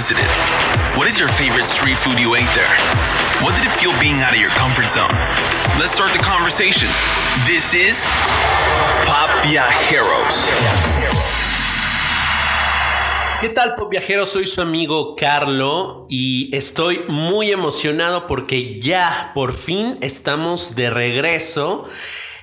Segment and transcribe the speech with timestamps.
[0.00, 0.30] visited?
[0.96, 2.74] What is your favorite street food you ate there?
[3.44, 5.12] What did it feel being out of your comfort zone?
[5.78, 6.88] Let's start the conversation.
[7.44, 8.06] This is
[9.04, 10.48] Pop Viajeros.
[13.42, 14.30] ¿Qué tal, Pop Viajeros?
[14.30, 21.86] Soy su amigo Carlo y estoy muy emocionado porque ya por fin estamos de regreso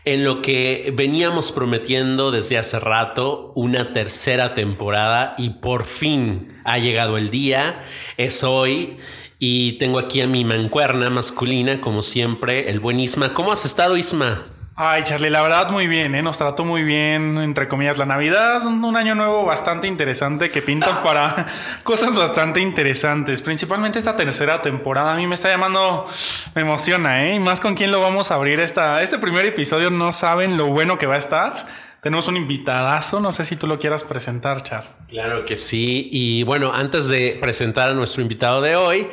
[0.06, 6.78] en lo que veníamos prometiendo desde hace rato, una tercera temporada y por fin ha
[6.78, 7.82] llegado el día,
[8.18, 8.98] es hoy.
[9.40, 13.34] Y tengo aquí a mi mancuerna masculina, como siempre, el buen Isma.
[13.34, 14.44] ¿Cómo has estado, Isma?
[14.76, 16.22] Ay, Charlie, la verdad muy bien, ¿eh?
[16.22, 21.02] nos trató muy bien, entre comillas, la Navidad, un año nuevo bastante interesante que pinta
[21.02, 21.48] para
[21.84, 26.06] cosas bastante interesantes, principalmente esta tercera temporada, a mí me está llamando,
[26.54, 27.34] me emociona, ¿eh?
[27.34, 30.68] Y más con quién lo vamos a abrir esta, este primer episodio, no saben lo
[30.68, 31.87] bueno que va a estar.
[32.08, 34.96] Tenemos un invitadazo, no sé si tú lo quieras presentar, Char.
[35.10, 39.10] Claro que sí, y bueno, antes de presentar a nuestro invitado de hoy,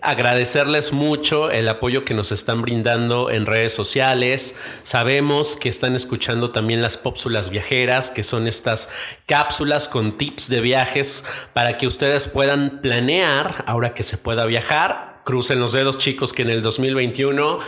[0.00, 4.58] agradecerles mucho el apoyo que nos están brindando en redes sociales.
[4.82, 8.88] Sabemos que están escuchando también las pópsulas viajeras, que son estas
[9.26, 15.18] cápsulas con tips de viajes para que ustedes puedan planear ahora que se pueda viajar
[15.28, 17.58] crucen los dedos chicos que en el 2021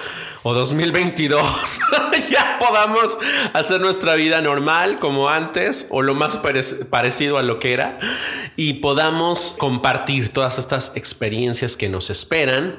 [0.45, 1.79] o 2022
[2.31, 3.19] ya podamos
[3.53, 6.39] hacer nuestra vida normal como antes o lo más
[6.91, 7.99] parecido a lo que era
[8.57, 12.77] y podamos compartir todas estas experiencias que nos esperan.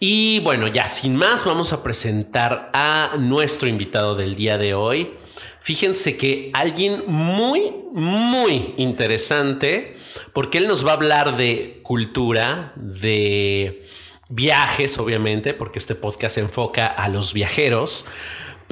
[0.00, 5.12] Y bueno, ya sin más vamos a presentar a nuestro invitado del día de hoy.
[5.60, 9.94] Fíjense que alguien muy, muy interesante,
[10.32, 13.86] porque él nos va a hablar de cultura, de
[14.28, 18.06] viajes, obviamente, porque este podcast se enfoca a los viajeros.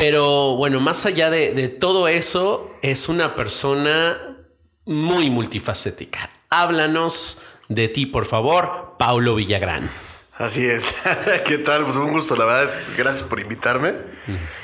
[0.01, 4.39] Pero bueno, más allá de, todo eso, es una persona
[4.87, 6.31] muy multifacética.
[6.49, 9.91] Háblanos de ti, por favor, Paulo Villagrán.
[10.39, 10.95] Así es.
[11.45, 11.85] ¿Qué tal?
[11.85, 12.75] Pues un gusto, la verdad.
[12.97, 13.93] Gracias por invitarme.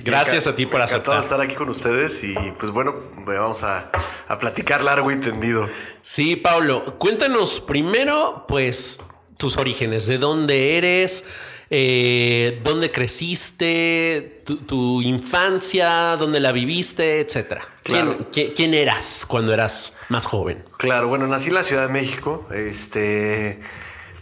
[0.03, 1.21] Gracias a ti por aceptar.
[1.21, 2.95] estar aquí con ustedes y pues bueno,
[3.27, 3.91] vamos a,
[4.29, 5.69] a platicar largo y tendido.
[6.01, 9.01] Sí, Paulo, cuéntanos primero, pues,
[9.37, 11.27] tus orígenes, de dónde eres,
[11.71, 17.67] eh, dónde creciste, tu, infancia, dónde la viviste, etcétera.
[17.83, 20.65] ¿Quién, eras cuando eras más joven?
[20.77, 23.61] Claro, bueno, nací en la Ciudad de México, este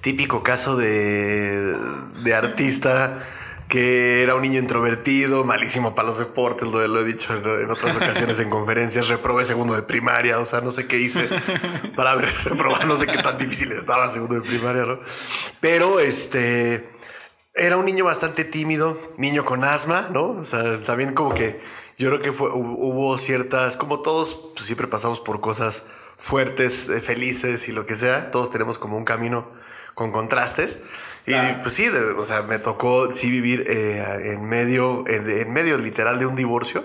[0.01, 1.77] típico caso de,
[2.23, 3.23] de artista
[3.69, 7.97] que era un niño introvertido, malísimo para los deportes, lo, lo he dicho en, otras
[7.97, 11.29] ocasiones en conferencias, reprobé segundo de primaria, o sea, no sé qué hice
[11.97, 15.01] para reprobar, no sé qué tan difícil estaba segundo de primaria, ¿no?
[15.61, 16.91] Pero este,
[17.55, 20.31] era un niño bastante tímido, niño con asma, ¿no?
[20.31, 21.61] O sea, también como que
[21.97, 25.85] yo creo que fue, hubo ciertas, como todos pues, siempre pasamos por cosas
[26.19, 29.49] fuertes, eh, felices y lo que sea, todos tenemos como un camino
[29.95, 30.79] con contrastes.
[31.27, 31.33] Y
[31.63, 36.27] pues sí, o sea, me tocó sí vivir eh, en medio, en, medio literal de
[36.27, 36.85] un divorcio.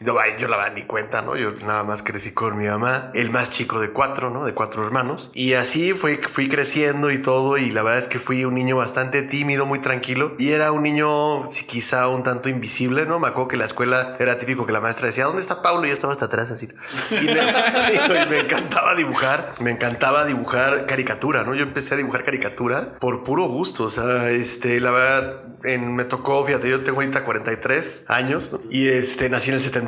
[0.00, 1.36] Yo, yo la verdad ni cuenta, ¿no?
[1.36, 4.44] Yo nada más crecí con mi mamá, el más chico de cuatro, ¿no?
[4.44, 5.30] De cuatro hermanos.
[5.32, 7.56] Y así fui, fui creciendo y todo.
[7.56, 10.34] Y la verdad es que fui un niño bastante tímido, muy tranquilo.
[10.38, 13.18] Y era un niño quizá un tanto invisible, ¿no?
[13.18, 15.86] Me acuerdo que la escuela era típico que la maestra decía, ¿dónde está Pablo?
[15.86, 16.68] Y yo estaba hasta atrás así.
[17.10, 19.54] Y me, encantaba dibujar.
[19.60, 21.54] Me encantaba dibujar caricatura, ¿no?
[21.54, 23.84] Yo empecé a dibujar caricatura por puro gusto.
[23.84, 28.60] O sea, este, la verdad, en, me tocó, fíjate, yo tengo ahorita 43 años, ¿no?
[28.70, 29.85] Y este, nací en el 70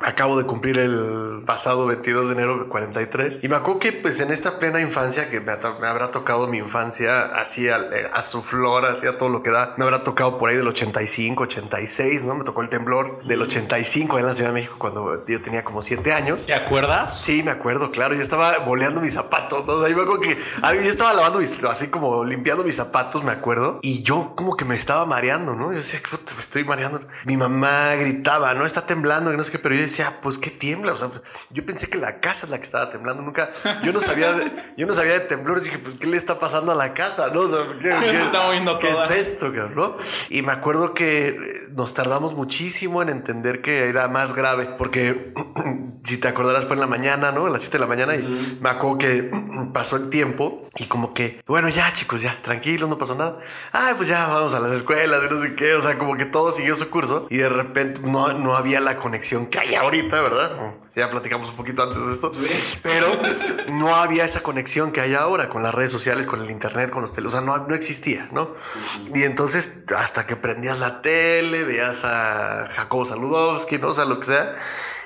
[0.00, 3.40] Acabo de cumplir el pasado 22 de enero 43.
[3.42, 7.26] Y me acuerdo que pues en esta plena infancia, que me, habrá tocado mi infancia
[7.26, 10.38] así a, eh, a, su flor, así a todo lo que da, me habrá tocado
[10.38, 12.34] por ahí del 85, 86, ¿no?
[12.34, 15.82] Me tocó el temblor del 85 en la Ciudad de México cuando yo tenía como
[15.82, 16.46] 7 años.
[16.46, 17.20] ¿Te acuerdas?
[17.20, 18.14] Sí, me acuerdo, claro.
[18.14, 19.74] Yo estaba boleando mis zapatos, ¿no?
[19.74, 23.32] O sea, me acuerdo que yo estaba lavando mis, así como limpiando mis zapatos, me
[23.32, 23.78] acuerdo.
[23.82, 25.70] Y yo como que me estaba mareando, ¿no?
[25.70, 26.00] Yo decía,
[26.34, 27.00] me estoy mareando.
[27.24, 28.64] Mi mamá gritaba, ¿no?
[28.64, 30.92] Está temblando, no sé qué, pero yo decía, pues qué tiembla.
[30.92, 31.10] O sea,
[31.50, 33.22] yo pensé que la casa es la que estaba temblando.
[33.22, 33.50] Nunca,
[33.82, 35.64] yo no sabía de, yo no sabía de temblores.
[35.64, 37.40] Dije, pues qué le está pasando a la casa, ¿no?
[37.40, 39.96] O sea, ¿qué, qué, es esto, cabrón?
[40.30, 41.38] Y me acuerdo que
[41.72, 45.32] nos tardamos muchísimo en entender que era más grave, porque
[46.04, 47.46] si te acordarás fue en la mañana, ¿no?
[47.46, 49.30] A las 7 de la mañana y me acuerdo que
[49.72, 53.38] pasó el tiempo y como que, bueno, ya chicos, ya, tranquilos, no pasó nada.
[53.72, 56.52] Ay, pues ya vamos a las escuelas no sé qué, o sea, como que todo
[56.52, 60.74] siguió su curso y de repente no, no había la conexión que hay ahorita, ¿verdad?
[60.94, 62.30] Ya platicamos un poquito antes de esto,
[62.82, 63.08] pero
[63.68, 67.02] no había esa conexión que hay ahora con las redes sociales, con el internet, con
[67.02, 68.54] los teléfonos, o sea, no, no existía, ¿no?
[69.14, 73.88] Y entonces, hasta que prendías la tele, veías a Jacobo Saludowski, ¿no?
[73.88, 74.54] O sea, lo que sea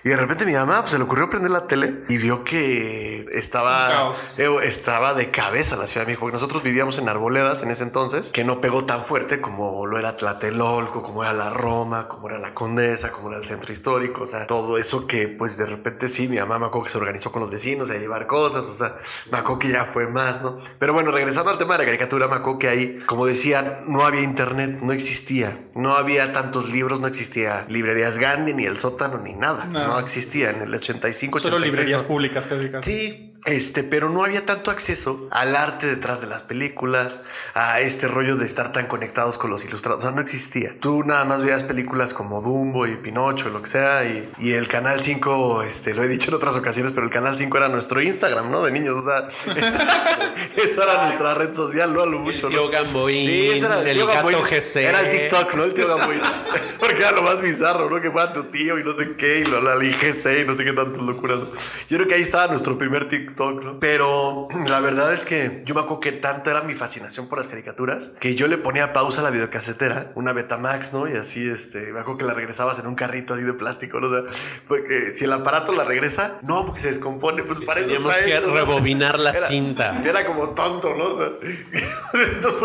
[0.04, 3.26] Y de repente mi mamá pues, se le ocurrió prender la tele y vio que
[3.32, 6.30] estaba, eh, estaba de cabeza la Ciudad de México.
[6.30, 10.16] Nosotros vivíamos en Arboledas en ese entonces, que no pegó tan fuerte como lo era
[10.16, 14.22] Tlatelolco, como era la Roma, como era la Condesa, como era el centro histórico.
[14.22, 16.98] O sea, todo eso que pues de repente sí, mi mamá me acuerdo que se
[16.98, 18.64] organizó con los vecinos a llevar cosas.
[18.68, 18.96] O sea,
[19.32, 20.58] me acuerdo que ya fue más, ¿no?
[20.78, 24.04] Pero bueno, regresando al tema de la caricatura, me acuerdo que ahí, como decían, no
[24.04, 25.58] había internet, no existía.
[25.74, 29.64] No había tantos libros, no existía librerías Gandhi, ni el sótano, ni nada.
[29.64, 32.92] No no existía en el 85, Solo librerías públicas casi casi.
[32.92, 37.22] Sí, este, pero no había tanto acceso al arte detrás de las películas,
[37.54, 40.02] a este rollo de estar tan conectados con los ilustrados.
[40.02, 40.74] O sea, no existía.
[40.80, 44.68] Tú nada más veías películas como Dumbo y Pinocho, lo que sea, y, y el
[44.68, 48.02] Canal 5, este, lo he dicho en otras ocasiones, pero el Canal 5 era nuestro
[48.02, 48.62] Instagram, ¿no?
[48.62, 49.28] De niños, o sea,
[50.56, 52.02] esa, era nuestra red social, ¿no?
[52.02, 52.48] A lo mucho.
[52.48, 54.76] El tío Gamboín, sí, ese era el, tío gato GC.
[54.76, 55.64] Era el TikTok, ¿no?
[55.64, 56.20] El tío Gamboín.
[56.78, 58.00] Porque era lo más bizarro, ¿no?
[58.00, 60.64] Que fuera tu tío y no sé qué, y lo, la GC y no sé
[60.64, 61.38] qué tantas locuras.
[61.88, 63.27] Yo creo que ahí estaba nuestro primer TikTok
[63.80, 67.48] pero la verdad es que yo me acuerdo que tanto era mi fascinación por las
[67.48, 71.08] caricaturas que yo le ponía pausa a la videocasetera, una Betamax, ¿no?
[71.08, 74.08] Y así, este, me acuerdo que la regresabas en un carrito así de plástico, ¿no?
[74.08, 74.30] O sea,
[74.66, 78.38] porque si el aparato la regresa, no, porque se descompone, pues parece que Teníamos que
[78.38, 80.02] rebobinar la cinta.
[80.04, 81.04] Era como tonto, ¿no?
[81.04, 81.26] O sea,
[82.34, 82.60] entonces,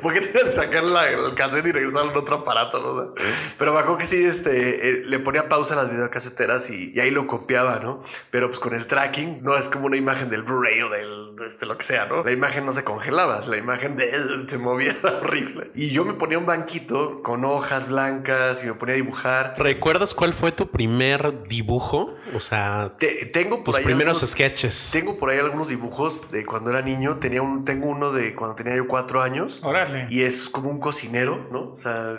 [0.00, 2.88] ¿por, qué, tenías que sacar la, el cassette y regresarlo en otro aparato, ¿no?
[2.88, 3.26] O sea,
[3.58, 7.00] pero me acuerdo que sí, este, eh, le ponía pausa a las videocaseteras y, y
[7.00, 8.02] ahí lo copiaba, ¿no?
[8.30, 11.66] Pero pues con el tracking, no es como una imagen del Blu-ray o del este,
[11.66, 12.22] lo que sea, ¿no?
[12.24, 15.70] La imagen no se congelaba, la imagen de él se movía horrible.
[15.74, 19.54] Y yo me ponía un banquito con hojas blancas y me ponía a dibujar.
[19.58, 22.14] ¿Recuerdas cuál fue tu primer dibujo?
[22.34, 22.94] O sea,
[23.32, 24.90] tengo por tus primeros sketches.
[24.92, 27.18] Tengo por ahí algunos dibujos de cuando era niño.
[27.18, 29.60] Tenía un, tengo uno de cuando tenía yo cuatro años.
[29.62, 30.06] Órale.
[30.10, 31.70] Y es como un cocinero, ¿no?
[31.70, 32.16] O sea,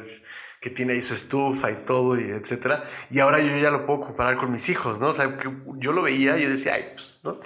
[0.59, 2.83] que tiene ahí su estufa y todo, y etcétera.
[3.09, 5.07] Y ahora yo ya lo puedo comparar con mis hijos, ¿no?
[5.07, 7.39] O sea, que yo lo veía y decía, ay, pues, ¿no?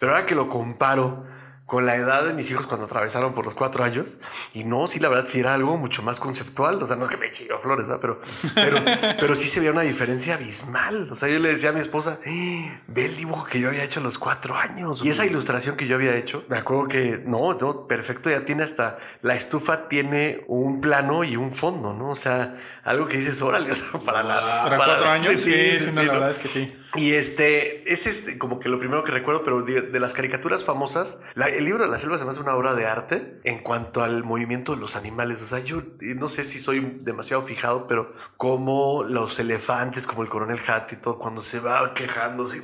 [0.00, 1.24] Pero ahora que lo comparo
[1.70, 4.16] con la edad de mis hijos cuando atravesaron por los cuatro años.
[4.52, 6.82] Y no, sí, la verdad, sí era algo mucho más conceptual.
[6.82, 8.00] O sea, no es que me yo flores, ¿verdad?
[8.00, 8.20] Pero,
[8.56, 8.78] pero,
[9.20, 11.08] pero sí se veía una diferencia abismal.
[11.12, 12.80] O sea, yo le decía a mi esposa, ¡Eh!
[12.88, 15.04] ve el dibujo que yo había hecho a los cuatro años.
[15.04, 18.64] Y esa ilustración que yo había hecho, me acuerdo que no, no, perfecto, ya tiene
[18.64, 22.10] hasta la estufa tiene un plano y un fondo, ¿no?
[22.10, 25.40] O sea, algo que dices, órale, o sea, para, la, para, cuatro años.
[25.40, 26.66] Sí, sí, la verdad es que sí.
[26.96, 31.18] Y este, es este, como que lo primero que recuerdo, pero de, las caricaturas famosas,
[31.34, 34.24] la, el libro de la selva se me una obra de arte en cuanto al
[34.24, 35.42] movimiento de los animales.
[35.42, 40.28] O sea, yo no sé si soy demasiado fijado, pero como los elefantes, como el
[40.28, 42.62] coronel Hat todo, cuando se va quejándose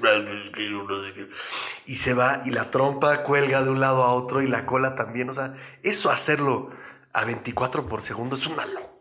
[1.85, 4.95] y se va y la trompa cuelga de un lado a otro y la cola
[4.95, 5.29] también.
[5.29, 5.53] O sea,
[5.83, 6.71] eso hacerlo
[7.13, 8.96] a 24 por segundo es una locura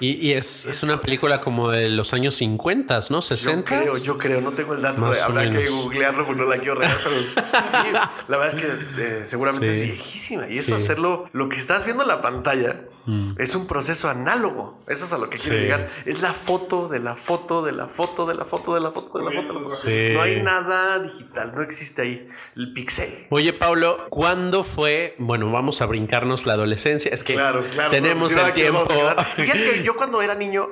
[0.00, 3.20] y, es, es, una película como de los años 50, ¿no?
[3.20, 3.58] 60.
[3.58, 5.04] Yo creo, yo creo, no tengo el dato.
[5.04, 7.88] habrá que googlearlo porque no la quiero regar, pero sí,
[8.28, 10.48] la verdad es que eh, seguramente es viejísima.
[10.48, 13.32] Y eso hacerlo, lo que estás viendo en la pantalla Mm.
[13.38, 14.80] Es un proceso análogo.
[14.88, 15.88] Eso es a lo que quiero llegar.
[16.06, 19.18] Es la foto de la foto de la foto de la foto de la foto
[19.18, 19.52] de la foto.
[19.54, 23.12] No hay nada digital, no existe ahí el pixel.
[23.30, 25.14] Oye, Pablo, ¿cuándo fue?
[25.18, 27.12] Bueno, vamos a brincarnos la adolescencia.
[27.12, 27.38] Es que
[27.90, 28.84] tenemos el tiempo.
[29.36, 30.68] Fíjate que yo cuando era niño.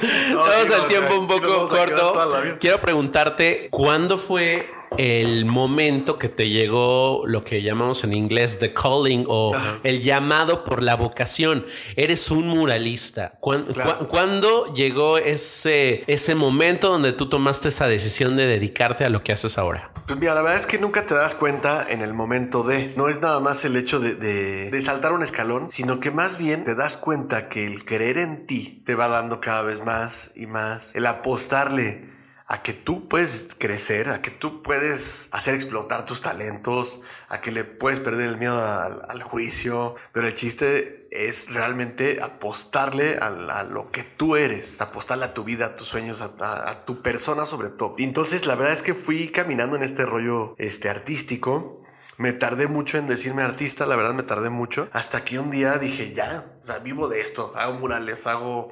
[0.00, 2.58] tenemos el tiempo un poco corto.
[2.60, 8.72] Quiero preguntarte, ¿cuándo fue el momento que te llegó lo que llamamos en inglés the
[8.72, 11.66] calling o el llamado por la vocación.
[11.96, 13.38] Eres un muralista.
[13.40, 19.32] ¿Cuándo, llegó ese, ese momento donde tú tomaste esa decisión de dedicarte a lo que
[19.32, 19.92] haces ahora?
[20.06, 22.92] Pues mira, la verdad es que nunca te das cuenta en el momento de.
[22.96, 26.64] No es nada más el hecho de, de saltar un escalón, sino que más bien
[26.64, 30.46] te das cuenta que el creer en ti te va dando cada vez más y
[30.46, 30.94] más.
[30.94, 32.11] El apostarle
[32.52, 37.50] a que tú puedes crecer, a que tú puedes hacer explotar tus talentos, a que
[37.50, 43.90] le puedes perder el miedo al, juicio, pero el chiste es realmente apostarle a, lo
[43.90, 47.94] que tú eres, apostarle a tu vida, a tus sueños, a, tu persona sobre todo.
[47.96, 51.82] Y entonces la verdad es que fui caminando en este rollo este, artístico.
[52.18, 55.78] Me tardé mucho en decirme artista, la verdad me tardé mucho, hasta que un día
[55.78, 58.68] dije, ya, o sea, vivo de esto, hago murales, hago,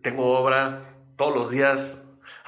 [0.00, 1.96] tengo obra, todos los días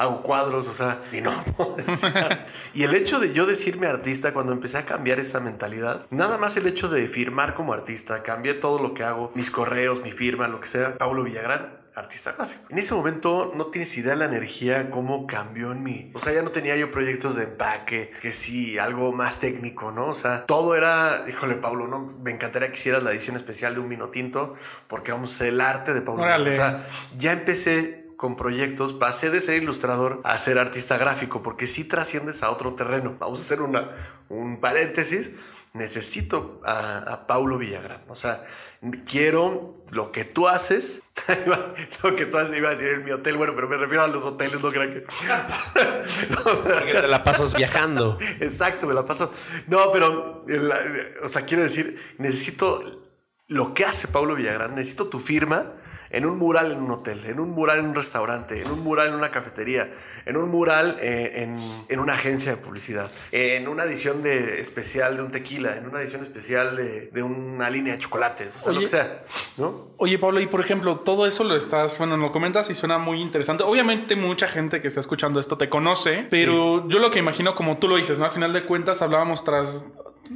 [0.01, 1.45] hago cuadros, o sea, y no.
[2.75, 6.57] y el hecho de yo decirme artista, cuando empecé a cambiar esa mentalidad, nada más
[6.57, 10.49] el hecho de firmar como artista, cambié todo lo que hago, mis correos, mi firma,
[10.49, 12.63] lo que sea, Pablo Villagrán, artista gráfico.
[12.71, 16.11] En ese momento no tienes idea de la energía, cómo cambió en mí.
[16.15, 20.07] O sea, ya no tenía yo proyectos de empaque, que sí, algo más técnico, ¿no?
[20.07, 22.01] O sea, todo era, híjole, Pablo, ¿no?
[22.23, 24.55] Me encantaría que hicieras la edición especial de un vino tinto,
[24.89, 26.23] porque vamos a hacer el arte de Pablo.
[26.23, 26.87] O sea,
[27.19, 32.43] ya empecé con proyectos, pasé de ser ilustrador a ser artista gráfico, porque sí trasciendes
[32.43, 33.17] a otro terreno.
[33.19, 33.93] Vamos a hacer una,
[34.29, 35.31] un paréntesis.
[35.73, 38.03] Necesito a, a Paulo Villagrán.
[38.09, 38.45] O sea,
[39.07, 41.01] quiero lo que tú haces.
[42.03, 44.09] lo que tú haces, iba a decir en mi hotel, bueno, pero me refiero a
[44.09, 45.01] los hoteles, no crean que.
[46.45, 48.19] Porque te la pasas viajando.
[48.41, 49.33] Exacto, me la paso.
[49.67, 50.45] No, pero,
[51.23, 52.83] o sea, quiero decir, necesito
[53.47, 55.80] lo que hace Paulo Villagrán, necesito tu firma
[56.11, 59.09] en un mural en un hotel, en un mural en un restaurante, en un mural
[59.09, 59.91] en una cafetería,
[60.27, 61.47] en un mural eh,
[61.89, 66.01] en, una agencia de publicidad, en una edición de, especial de un tequila, en una
[66.01, 69.25] edición especial de, una línea de chocolates, o sea, lo que sea,
[69.57, 69.91] ¿no?
[69.99, 73.21] Oye, Pablo, y por ejemplo, todo eso lo estás, bueno, lo comentas y suena muy
[73.21, 73.63] interesante.
[73.63, 77.79] Obviamente mucha gente que está escuchando esto te conoce, pero yo lo que imagino como
[77.79, 78.25] tú lo dices, ¿no?
[78.25, 79.85] Al final de cuentas hablábamos tras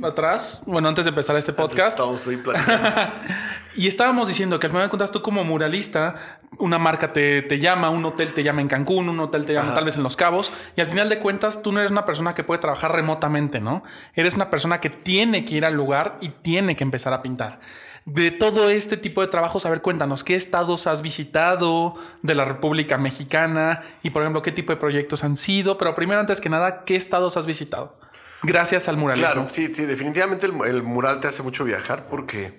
[0.02, 1.98] atrás, bueno, antes de empezar este podcast.
[1.98, 2.26] Estamos
[3.76, 7.58] y estábamos diciendo que al final de cuentas tú como muralista, una marca te, te,
[7.58, 10.16] llama, un hotel te llama en Cancún, un hotel te llama tal vez en Los
[10.16, 13.60] Cabos, y al final de cuentas tú no eres una persona que puede trabajar remotamente,
[13.60, 13.82] ¿no?
[14.14, 17.60] Eres una persona que tiene que ir al lugar y tiene que empezar a pintar.
[18.04, 22.44] De todo este tipo de trabajos, a ver, cuéntanos, ¿qué estados has visitado de la
[22.44, 23.82] República Mexicana?
[24.02, 25.78] Y por ejemplo, ¿qué tipo de proyectos han sido?
[25.78, 27.96] Pero primero, antes que nada, ¿qué estados has visitado?
[28.42, 29.32] Gracias al muralismo.
[29.32, 32.52] Claro, sí, sí, definitivamente el, mural te hace mucho viajar porque,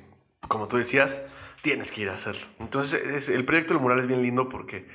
[0.47, 1.21] como tú decías,
[1.61, 2.45] tienes que ir a hacerlo.
[2.59, 4.87] Entonces, el proyecto del mural es bien lindo porque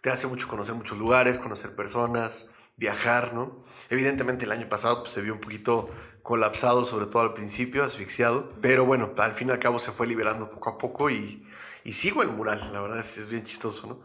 [0.00, 2.46] te hace mucho conocer muchos lugares, conocer personas,
[2.76, 3.64] viajar, ¿no?
[3.90, 5.88] Evidentemente el año pasado pues, se vio un poquito
[6.22, 10.06] colapsado, sobre todo al principio, asfixiado, pero bueno, al fin y al cabo se fue
[10.06, 11.46] liberando poco a poco y,
[11.84, 14.00] y sigo el mural, la verdad es, es bien chistoso, ¿no?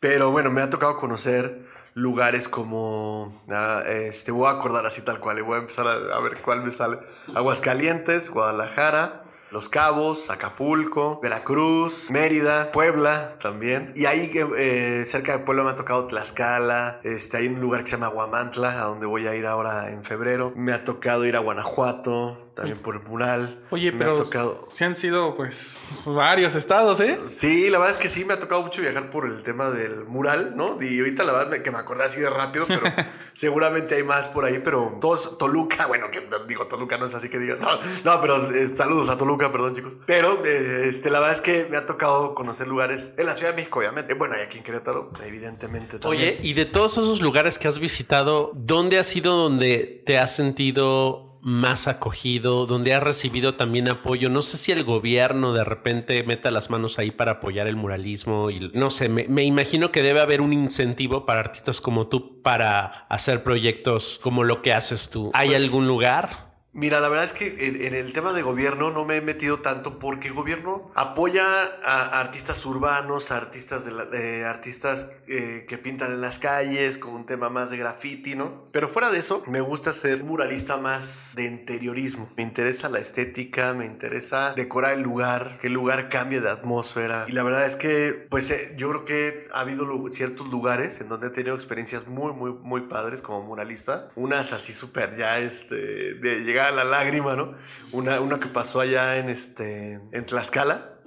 [0.00, 5.20] Pero bueno, me ha tocado conocer lugares como, ah, este, voy a acordar así tal
[5.20, 6.98] cual, y voy a empezar a, a ver cuál me sale.
[7.34, 13.92] Aguascalientes, Guadalajara, los Cabos, Acapulco, Veracruz, Mérida, Puebla también.
[13.94, 17.00] Y ahí eh, cerca de Puebla me ha tocado Tlaxcala.
[17.04, 20.04] Este, hay un lugar que se llama Guamantla, a donde voy a ir ahora en
[20.04, 20.52] febrero.
[20.56, 23.60] Me ha tocado ir a Guanajuato, también por el mural.
[23.70, 24.66] Oye, me pero ha tocado...
[24.70, 27.18] sí han sido pues varios estados, ¿eh?
[27.22, 30.06] Sí, la verdad es que sí, me ha tocado mucho viajar por el tema del
[30.06, 30.78] mural, ¿no?
[30.80, 32.80] Y ahorita la verdad que me acordé así de rápido, pero
[33.34, 37.28] seguramente hay más por ahí, pero todos, Toluca, bueno, que digo, Toluca no es así
[37.28, 37.58] que digas,
[38.04, 39.98] no, pero eh, saludos a Toluca, perdón chicos.
[40.06, 43.50] Pero eh, este, la verdad es que me ha tocado conocer lugares en la Ciudad
[43.50, 44.14] de México, obviamente.
[44.14, 45.98] Bueno, y aquí en Querétaro, evidentemente.
[45.98, 46.22] También.
[46.22, 50.34] Oye, y de todos esos lugares que has visitado, ¿dónde ha sido donde te has
[50.34, 54.28] sentido más acogido, donde ha recibido también apoyo.
[54.28, 58.50] No sé si el gobierno de repente meta las manos ahí para apoyar el muralismo
[58.50, 63.06] y no sé, me, imagino que debe haber un incentivo para artistas como tú para
[63.08, 65.30] hacer proyectos como lo que haces tú.
[65.34, 66.45] ¿Hay pues algún lugar?
[66.76, 69.98] Mira, la verdad es que en, el tema de gobierno no me he metido tanto
[69.98, 71.42] porque el gobierno apoya
[71.82, 77.24] a, artistas urbanos, a artistas, de, artistas eh, que pintan en las calles, con un
[77.24, 78.66] tema más de graffiti, ¿no?
[78.72, 82.28] Pero fuera de eso, me gusta ser muralista más de interiorismo.
[82.36, 87.24] Me interesa la estética, me interesa decorar el lugar, que el lugar cambie de atmósfera.
[87.26, 91.08] Y la verdad es que, pues eh, yo creo que ha habido ciertos lugares en
[91.08, 94.10] donde he tenido experiencias muy, muy, muy padres como muralista.
[94.14, 97.54] Unas así súper ya, este, de llegar la lágrima, ¿no?
[97.92, 101.00] Una, una que pasó allá en, este, en Tlaxcala,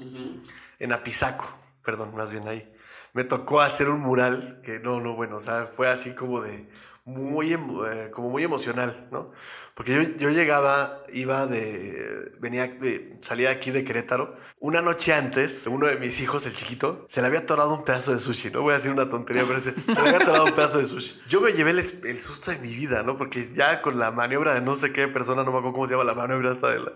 [0.79, 2.73] en Apizaco, perdón, más bien ahí.
[3.13, 6.69] Me tocó hacer un mural que no, no, bueno, o sea, fue así como de
[7.05, 9.31] muy, eh, como muy emocional, ¿no?
[9.79, 14.35] Porque yo, yo, llegaba, iba de, venía, de, salía aquí de Querétaro.
[14.59, 18.13] Una noche antes, uno de mis hijos, el chiquito, se le había atorado un pedazo
[18.13, 20.51] de sushi, no voy a decir una tontería, pero se, se le había atorado un
[20.53, 21.21] pedazo de sushi.
[21.29, 23.15] Yo me llevé el, el, susto de mi vida, ¿no?
[23.15, 25.93] Porque ya con la maniobra de no sé qué persona, no me acuerdo cómo se
[25.93, 26.91] llama la maniobra hasta de la,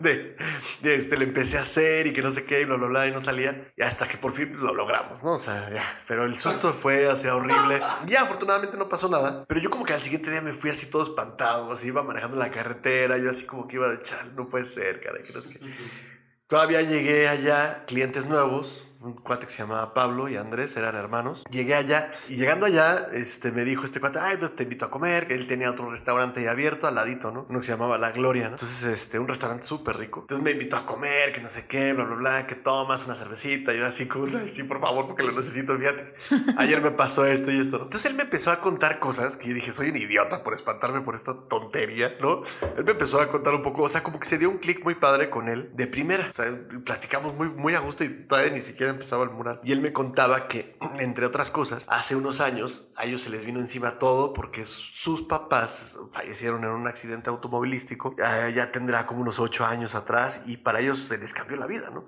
[0.00, 0.36] de,
[0.82, 3.06] de, este, le empecé a hacer y que no sé qué, y bla, bla, bla,
[3.06, 3.72] y no salía.
[3.74, 5.32] Y hasta que por fin lo logramos, ¿no?
[5.32, 7.80] O sea, ya, pero el susto fue así horrible.
[8.06, 10.90] Ya, afortunadamente no pasó nada, pero yo como que al siguiente día me fui así
[10.90, 14.48] todo espantado, así iba manejando la carretera, yo así como que iba de echar, no
[14.48, 15.60] puede ser, cara, que que...
[16.48, 21.44] Todavía llegué allá, clientes nuevos, un cuate que se llamaba Pablo y Andrés, eran hermanos.
[21.50, 24.90] Llegué allá y llegando allá, este, me dijo este cuate, ay, pues te invito a
[24.90, 27.46] comer, que él tenía otro restaurante ahí abierto al ladito, ¿no?
[27.48, 28.56] Uno que se llamaba La Gloria, ¿no?
[28.56, 30.20] Entonces, este, un restaurante súper rico.
[30.22, 33.14] Entonces me invitó a comer, que no sé qué, bla, bla, bla, que tomas una
[33.14, 33.72] cervecita.
[33.72, 36.14] Y yo así, como, sí, por favor, porque lo necesito, fíjate.
[36.56, 37.84] Ayer me pasó esto y esto, ¿no?
[37.84, 41.02] Entonces él me empezó a contar cosas que yo dije, soy un idiota por espantarme
[41.02, 42.42] por esta tontería, ¿no?
[42.76, 44.82] Él me empezó a contar un poco, o sea, como que se dio un clic
[44.82, 46.26] muy padre con él de primera.
[46.28, 46.46] O sea,
[46.84, 49.60] platicamos muy, muy a gusto y todavía ni siquiera empezaba el mural.
[49.64, 53.44] Y él me contaba que, entre otras cosas, hace unos años a ellos se les
[53.44, 58.14] vino encima todo porque sus papás fallecieron en un accidente automovilístico.
[58.16, 61.66] Ya, ya tendrá como unos ocho años atrás y para ellos se les cambió la
[61.66, 62.06] vida, ¿no?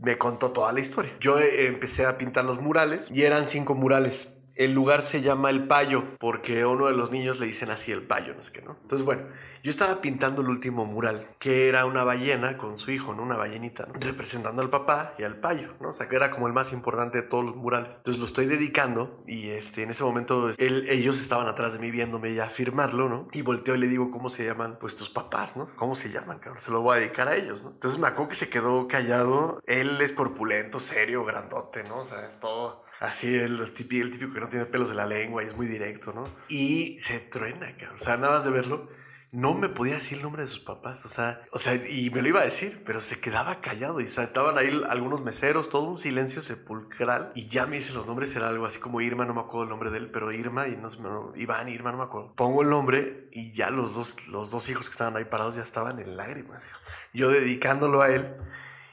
[0.00, 1.16] me contó toda la historia.
[1.20, 4.28] Yo eh, empecé a pintar los murales y eran cinco murales.
[4.56, 8.02] El lugar se llama El Payo porque uno de los niños le dicen así El
[8.02, 8.76] Payo, no sé qué, ¿no?
[8.82, 9.22] Entonces, bueno,
[9.62, 13.22] yo estaba pintando el último mural, que era una ballena con su hijo, ¿no?
[13.22, 13.88] Una ballenita.
[13.94, 15.88] Representando al papá y al Payo, ¿no?
[15.88, 17.94] O sea, que era como el más importante de todos los murales.
[17.96, 21.90] Entonces lo estoy dedicando y este, en ese momento él- ellos estaban atrás de mí
[21.90, 23.28] viéndome ya firmarlo, ¿no?
[23.32, 24.78] Y volteo y le digo, ¿cómo se llaman?
[24.78, 25.68] Pues tus papás, ¿no?
[25.76, 26.62] ¿Cómo se llaman, cabrón?
[26.62, 27.70] Se lo voy a dedicar a ellos, ¿no?
[27.70, 29.60] Entonces me acuerdo que se quedó callado.
[29.66, 31.98] Él es corpulento, serio, grandote, ¿no?
[31.98, 35.06] O sea, es todo así, el típico, el típico que no tiene pelos en la
[35.06, 36.28] lengua y es muy directo, ¿no?
[36.48, 37.98] Y se truena, cabrón.
[38.00, 38.88] O sea, nada más de verlo,
[39.34, 41.04] no me podía decir el nombre de sus papás.
[41.04, 44.00] O sea, o sea, y me lo iba a decir, pero se quedaba callado.
[44.00, 47.32] Y o sea, estaban ahí algunos meseros, todo un silencio sepulcral.
[47.34, 49.70] Y ya me dicen los nombres, era algo así como Irma, no me acuerdo el
[49.70, 52.32] nombre de él, pero Irma y no no, Iván, Irma, no me acuerdo.
[52.36, 55.62] Pongo el nombre y ya los dos, los dos hijos que estaban ahí parados ya
[55.62, 56.68] estaban en lágrimas.
[57.12, 58.36] Yo dedicándolo a él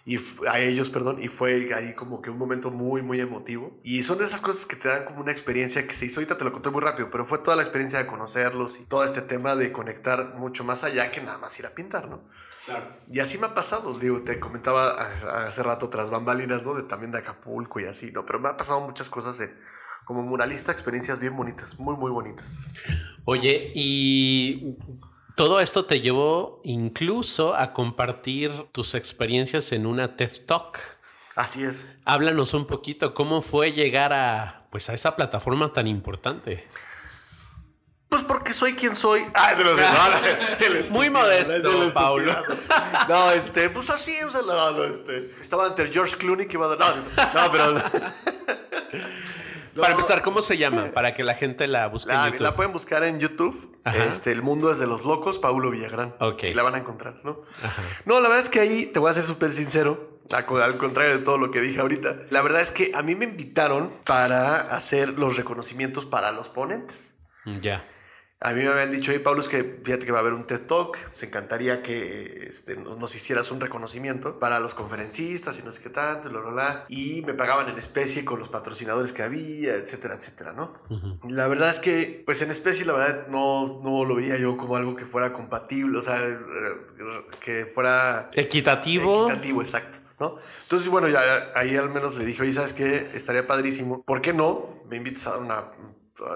[0.05, 0.17] y
[0.47, 3.79] a ellos, perdón, y fue ahí como que un momento muy, muy emotivo.
[3.83, 6.37] Y son de esas cosas que te dan como una experiencia que se hizo, ahorita
[6.37, 9.21] te lo conté muy rápido, pero fue toda la experiencia de conocerlos y todo este
[9.21, 12.23] tema de conectar mucho más allá que nada más ir a pintar, ¿no?
[13.07, 14.91] Y así me ha pasado, digo, te comentaba
[15.47, 16.75] hace rato tras bambalinas, ¿no?
[16.75, 18.25] De, también de Acapulco y así, ¿no?
[18.25, 19.53] Pero me ha pasado muchas cosas de,
[20.05, 22.55] como muralista, experiencias bien bonitas, muy, muy bonitas.
[23.25, 24.77] Oye, y
[25.35, 30.79] todo esto te llevó incluso a compartir tus experiencias en una TED Talk.
[31.35, 31.85] Así es.
[32.05, 36.67] Háblanos un poquito cómo fue llegar a pues a esa plataforma tan importante.
[38.09, 39.23] Pues porque soy quien soy.
[39.33, 42.35] Ay, de los de- no, Muy modesto, Paulo.
[43.07, 45.31] No, este, pues así, o sea, no, no, este.
[45.39, 46.93] Estaba ante George Clooney que iba a dar.
[47.33, 47.75] No, no, pero.
[49.75, 50.91] Para empezar, ¿cómo se llama?
[50.93, 52.41] Para que la gente la busque La, en YouTube.
[52.43, 53.77] la pueden buscar en YouTube.
[53.83, 54.03] Ajá.
[54.05, 56.15] Este, El mundo es de los locos, Paulo Villagrán.
[56.19, 56.43] Ok.
[56.43, 57.41] Y la van a encontrar, ¿no?
[58.05, 60.09] No, la verdad es que ahí te voy a ser súper sincero.
[60.31, 62.15] Al contrario de todo lo que dije ahorita.
[62.29, 67.15] La verdad es que a mí me invitaron para hacer los reconocimientos para los ponentes.
[67.61, 67.83] Ya.
[68.43, 70.45] A mí me habían dicho, hey Pablo, es que fíjate que va a haber un
[70.45, 75.71] TED Talk, se encantaría que este, nos, hicieras un reconocimiento para los conferencistas y no
[75.71, 76.85] sé qué tanto, bla, bla, bla.
[76.89, 80.73] Y me pagaban en especie con los patrocinadores que había, etcétera, etcétera, ¿no?
[81.29, 84.75] La verdad es que, pues en especie, la verdad, no, no lo veía yo como
[84.75, 86.17] algo que fuera compatible, o sea,
[87.39, 89.27] que fuera Equitativo.
[89.27, 90.37] equitativo, exacto, ¿no?
[90.63, 93.07] Entonces, bueno, ya ahí al menos le dije, oye, ¿sabes qué?
[93.13, 94.01] Estaría padrísimo.
[94.01, 94.81] ¿Por qué no?
[94.89, 95.71] Me invitas a dar una...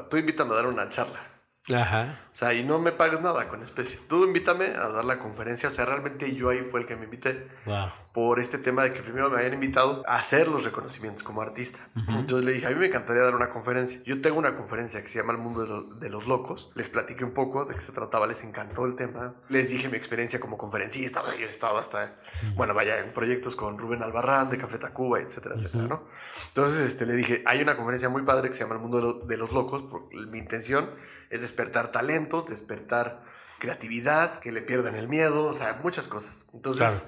[0.07, 1.31] Tú invítame a dar una charla.
[1.73, 2.24] Ajá.
[2.35, 3.97] O sea, y no me pagues nada con especie.
[4.09, 5.69] Tú invítame a dar la conferencia.
[5.69, 7.87] O sea, realmente yo ahí fue el que me invité Wow.
[8.13, 11.87] por este tema de que primero me habían invitado a hacer los reconocimientos como artista.
[12.09, 14.01] Entonces le dije, a mí me encantaría dar una conferencia.
[14.05, 16.73] Yo tengo una conferencia que se llama El Mundo de, lo- de los Locos.
[16.75, 19.35] Les platiqué un poco de qué se trataba, les encantó el tema.
[19.47, 21.23] Les dije mi experiencia como conferencista.
[21.39, 22.17] Yo he estado hasta,
[22.57, 26.03] bueno, vaya, en proyectos con Rubén Albarrán de Café Tacuba, etcétera, etcétera, ¿no?
[26.49, 29.03] Entonces este, le dije, hay una conferencia muy padre que se llama El Mundo de,
[29.03, 29.83] lo- de los Locos.
[29.89, 30.89] porque mi intención
[31.29, 31.91] es despertar
[32.25, 33.21] talentos, despertar
[33.59, 36.45] creatividad, que le pierdan el miedo, o sea, muchas cosas.
[36.53, 37.03] Entonces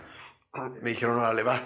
[0.81, 1.61] me dijeron, órale, va.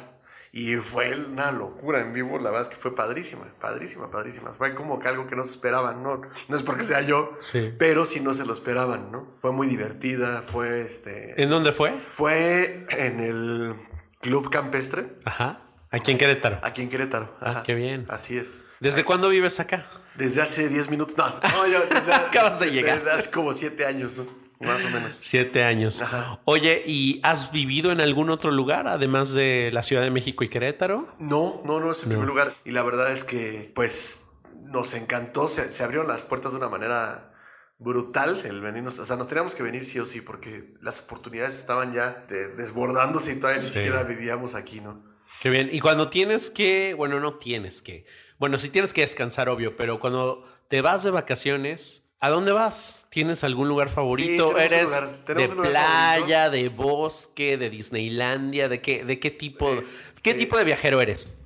[0.54, 4.54] Y fue una locura en vivo, la verdad es que fue padrísima, padrísima, padrísima.
[4.54, 6.22] Fue como que algo que no se esperaban, ¿no?
[6.50, 7.74] No es porque sea yo, Sí.
[7.80, 9.34] pero sí no se lo esperaban, ¿no?
[9.40, 11.42] Fue muy divertida, fue este...
[11.42, 11.98] ¿En dónde fue?
[12.10, 13.76] Fue en el
[14.20, 15.62] Club Campestre, Ajá.
[15.90, 16.60] Aquí en Querétaro.
[16.64, 17.34] aquí en Querétaro.
[17.42, 18.06] Ah, qué bien.
[18.10, 18.62] Así es.
[18.82, 19.86] ¿Desde cuándo vives acá?
[20.16, 23.00] Desde hace 10 minutos, no, no, yo desde, Acabas de llegar.
[23.00, 24.42] Desde hace como 7 años, ¿no?
[24.62, 25.16] Más o menos.
[25.20, 26.04] Siete años.
[26.04, 26.40] Ajá.
[26.46, 30.50] Oye, ¿y has vivido en algún otro lugar además de la Ciudad de México y
[30.50, 31.08] Querétaro?
[31.18, 32.10] No, no, no es el No.
[32.10, 32.54] primer lugar.
[32.64, 34.26] Y la verdad es que, pues,
[34.62, 35.48] nos encantó.
[35.48, 37.34] Se, se abrieron las puertas de una manera
[37.80, 39.00] brutal el venirnos.
[39.00, 42.50] O sea, nos teníamos que venir sí o sí porque las oportunidades estaban ya de-
[42.50, 43.74] desbordándose y todavía ni Sí.
[43.74, 45.04] siquiera vivíamos aquí, ¿no?
[45.42, 45.70] Qué bien.
[45.72, 48.06] Y cuando tienes que, bueno, no tienes que,
[48.42, 53.06] bueno, sí tienes que descansar, obvio, pero cuando te vas de vacaciones, ¿a dónde vas?
[53.10, 54.58] ¿Tienes algún lugar favorito?
[54.58, 58.68] ¿Eres lugar- de playa, de bosque, de Disneylandia?
[58.68, 61.38] ¿De qué, de qué tipo, Este- qué tipo de viajero eres?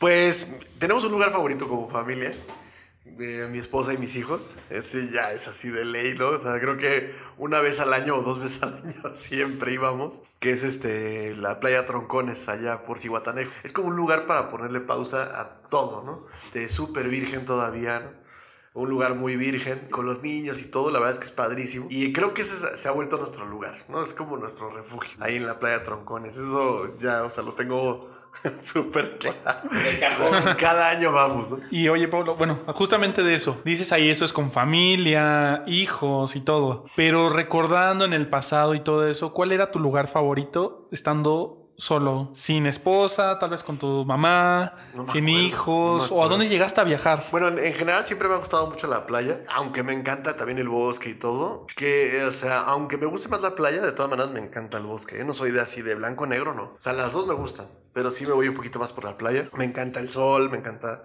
[0.00, 0.48] Pues
[0.80, 2.32] tenemos un lugar favorito como familia.
[3.20, 4.56] Eh, mi esposa y mis hijos.
[4.70, 6.28] Ese ya es así de ley, ¿no?
[6.30, 10.22] O sea, creo que una vez al año o dos veces al año siempre íbamos.
[10.40, 13.50] Que es este la playa Troncones allá por Cihuatanejo.
[13.62, 16.26] Es como un lugar para ponerle pausa a todo, ¿no?
[16.52, 18.22] De súper virgen todavía, ¿no?
[18.74, 21.86] Un lugar muy virgen, con los niños y todo, la verdad es que es padrísimo.
[21.90, 24.02] Y creo que ese se- se ha vuelto nuestro lugar, ¿no?
[24.02, 26.38] Es como nuestro refugio, ahí en la playa Troncones.
[26.38, 28.08] Eso ya, o sea, lo tengo
[28.60, 29.60] súper claro.
[30.58, 31.60] Cada año vamos, ¿no?
[31.70, 33.60] Y oye, Pablo, bueno, justamente de eso.
[33.64, 36.86] Dices ahí eso es con familia, hijos y todo.
[36.96, 42.30] Pero recordando en el pasado y todo eso, ¿cuál era tu lugar favorito estando solo,
[42.32, 46.48] sin esposa, tal vez con tu mamá, No sin acuerdo, hijos, no o a dónde
[46.48, 47.26] llegaste a viajar.
[47.32, 50.58] Bueno, en, en general siempre me ha gustado mucho la playa, aunque me encanta también
[50.58, 51.66] el bosque y todo.
[51.74, 54.78] Que, eh, o sea, aunque me guste más la playa, de todas maneras me encanta
[54.78, 55.18] el bosque.
[55.18, 56.62] Yo no soy de así de blanco o negro, no.
[56.62, 59.16] O sea, las dos me gustan, pero sí me voy un poquito más por la
[59.16, 59.50] playa.
[59.56, 61.02] Me encanta el sol, me encanta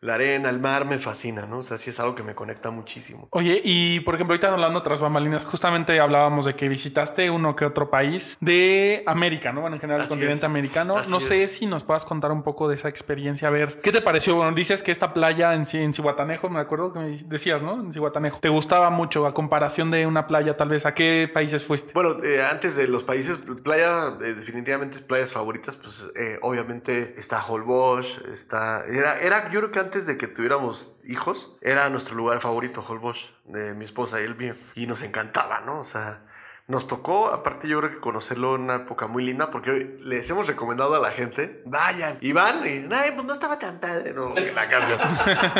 [0.00, 1.58] la arena, el mar, me fascina, ¿no?
[1.58, 3.26] O sea, sí es algo que me conecta muchísimo.
[3.30, 7.64] Oye, y por ejemplo, ahorita hablando tras bambalinas, justamente hablábamos de que visitaste uno que
[7.64, 9.62] otro país de América, ¿no?
[9.62, 10.44] Bueno, en general el Así continente es.
[10.44, 10.96] americano.
[10.96, 11.52] Así no sé es.
[11.52, 14.36] si nos puedas contar un poco de esa experiencia, a ver, ¿qué te pareció?
[14.36, 17.74] Bueno, dices que esta playa en, en Cihuatanejo, me acuerdo que me decías, ¿no?
[17.74, 18.38] En Cihuatanejo.
[18.38, 20.86] ¿Te gustaba mucho a comparación de una playa, tal vez?
[20.86, 21.92] ¿A qué países fuiste?
[21.94, 27.42] Bueno, eh, antes de los países, playa, eh, definitivamente playas favoritas, pues eh, obviamente está
[27.44, 28.84] Holbox, está...
[28.86, 33.20] Era, era, yo creo que antes de que tuviéramos hijos, era nuestro lugar favorito, Holbox,
[33.46, 34.54] de mi esposa y el mío.
[34.74, 35.80] Y nos encantaba, ¿no?
[35.80, 36.26] O sea,
[36.68, 40.46] nos tocó, aparte yo creo que conocerlo en una época muy linda, porque les hemos
[40.46, 44.34] recomendado a la gente, vayan, y van, y, ay, pues no estaba tan padre, no,
[44.34, 44.98] la canción.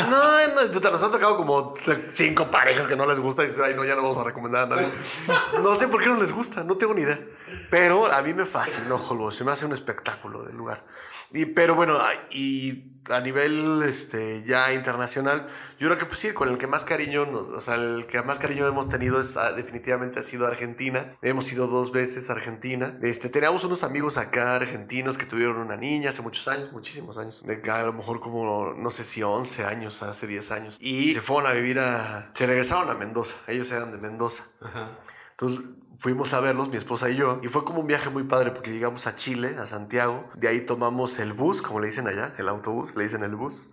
[0.09, 1.73] No, no, nos han tocado como
[2.13, 4.63] cinco parejas que no les gusta y dices, ay, no, ya no vamos a recomendar
[4.71, 4.87] a nadie.
[5.63, 7.19] No sé por qué no les gusta, no tengo ni idea.
[7.71, 10.85] Pero a mí me fascinó Holbox, se me hace un espectáculo del lugar.
[11.31, 11.99] Y, pero bueno,
[12.31, 15.47] y a nivel este, ya internacional,
[15.79, 18.21] yo creo que pues sí, con el que más cariño, nos- o sea, el que
[18.23, 20.98] más cariño hemos tenido es, ah, definitivamente ha sido Argentina.
[21.21, 22.97] Hemos ido dos veces a Argentina.
[23.01, 27.43] Este, teníamos unos amigos acá argentinos que tuvieron una niña hace muchos años, muchísimos años.
[27.45, 30.77] De a lo mejor como, no sé si 11 años, hace 10 años.
[30.79, 32.31] Y se fueron a vivir a...
[32.33, 33.37] Se regresaron a Mendoza.
[33.47, 34.43] Ellos eran de Mendoza.
[35.31, 35.61] Entonces
[35.99, 38.71] fuimos a verlos, mi esposa y yo, y fue como un viaje muy padre porque
[38.71, 42.47] llegamos a Chile, a Santiago, de ahí tomamos el bus, como le dicen allá, el
[42.47, 43.69] autobús, le dicen el bus.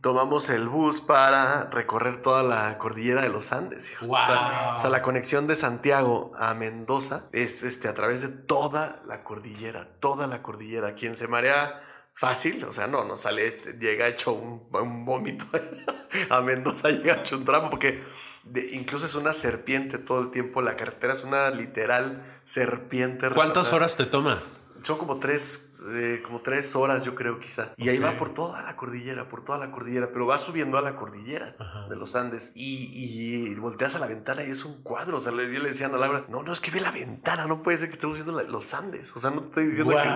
[0.00, 3.90] Tomamos el bus para recorrer toda la cordillera de los Andes.
[3.90, 4.06] hijo.
[4.08, 4.76] O, sea, Wow.
[4.76, 9.24] o sea, la conexión de Santiago a Mendoza es este, a través de toda la
[9.24, 10.94] cordillera, toda la cordillera.
[10.94, 11.80] Quien se marea
[12.14, 15.44] fácil, o sea, no, no sale, llega hecho un, un vómito
[16.30, 18.02] a Mendoza, llega hecho un trapo, porque
[18.50, 23.28] de- incluso es una serpiente todo el tiempo, la carretera es una literal serpiente.
[23.30, 24.42] ¿Cuántas horas te toma?
[24.82, 27.72] Son como tres, eh, como tres horas, yo creo, quizá.
[27.76, 30.80] Y ahí va por toda la cordillera, por toda la cordillera, pero va subiendo a
[30.82, 31.88] la cordillera Ajá.
[31.88, 32.52] de los Andes.
[32.54, 32.88] Y,
[33.50, 35.16] y volteas a la ventana y es un cuadro.
[35.16, 37.46] O sea, yo le decía a Ana Laura, no, no, es que ve la ventana,
[37.46, 39.10] no puede ser que estemos viendo la- los Andes.
[39.16, 40.08] O sea, no te estoy diciendo que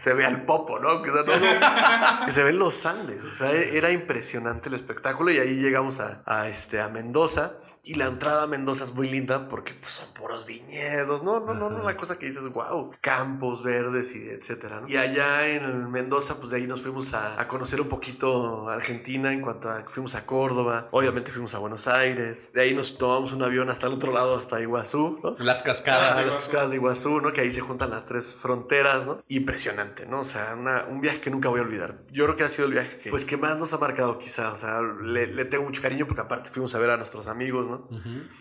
[0.00, 1.02] se vea el popo, ¿no?
[1.02, 3.24] Que, o sea, no, no, que se ven los Andes.
[3.24, 5.30] O sea, era impresionante el espectáculo.
[5.30, 7.58] Y ahí llegamos a, a, este, a Mendoza.
[7.88, 11.22] Y la entrada a Mendoza es muy linda porque pues, son puros viñedos.
[11.22, 14.80] No, no, no, no, la cosa que dices, wow, campos verdes y etcétera.
[14.80, 14.88] ¿no?
[14.88, 19.32] Y allá en Mendoza, pues de ahí nos fuimos a, a conocer un poquito Argentina
[19.32, 20.88] en cuanto a fuimos a Córdoba.
[20.90, 22.50] Obviamente fuimos a Buenos Aires.
[22.52, 25.36] De ahí nos tomamos un avión hasta el otro lado, hasta Iguazú, ¿no?
[25.38, 26.26] Las Ah, cascadas.
[26.26, 27.32] las cascadas de Iguazú, ¿no?
[27.32, 29.22] Que ahí se juntan las tres fronteras, ¿no?
[29.28, 30.20] Impresionante, ¿no?
[30.20, 31.98] O sea, una- un viaje que nunca voy a olvidar.
[32.10, 34.50] Yo creo que ha sido el viaje que, pues, que más nos ha marcado quizá.
[34.50, 37.66] O sea, le, le tengo mucho cariño porque aparte fuimos a ver a nuestros amigos,
[37.68, 37.75] ¿no?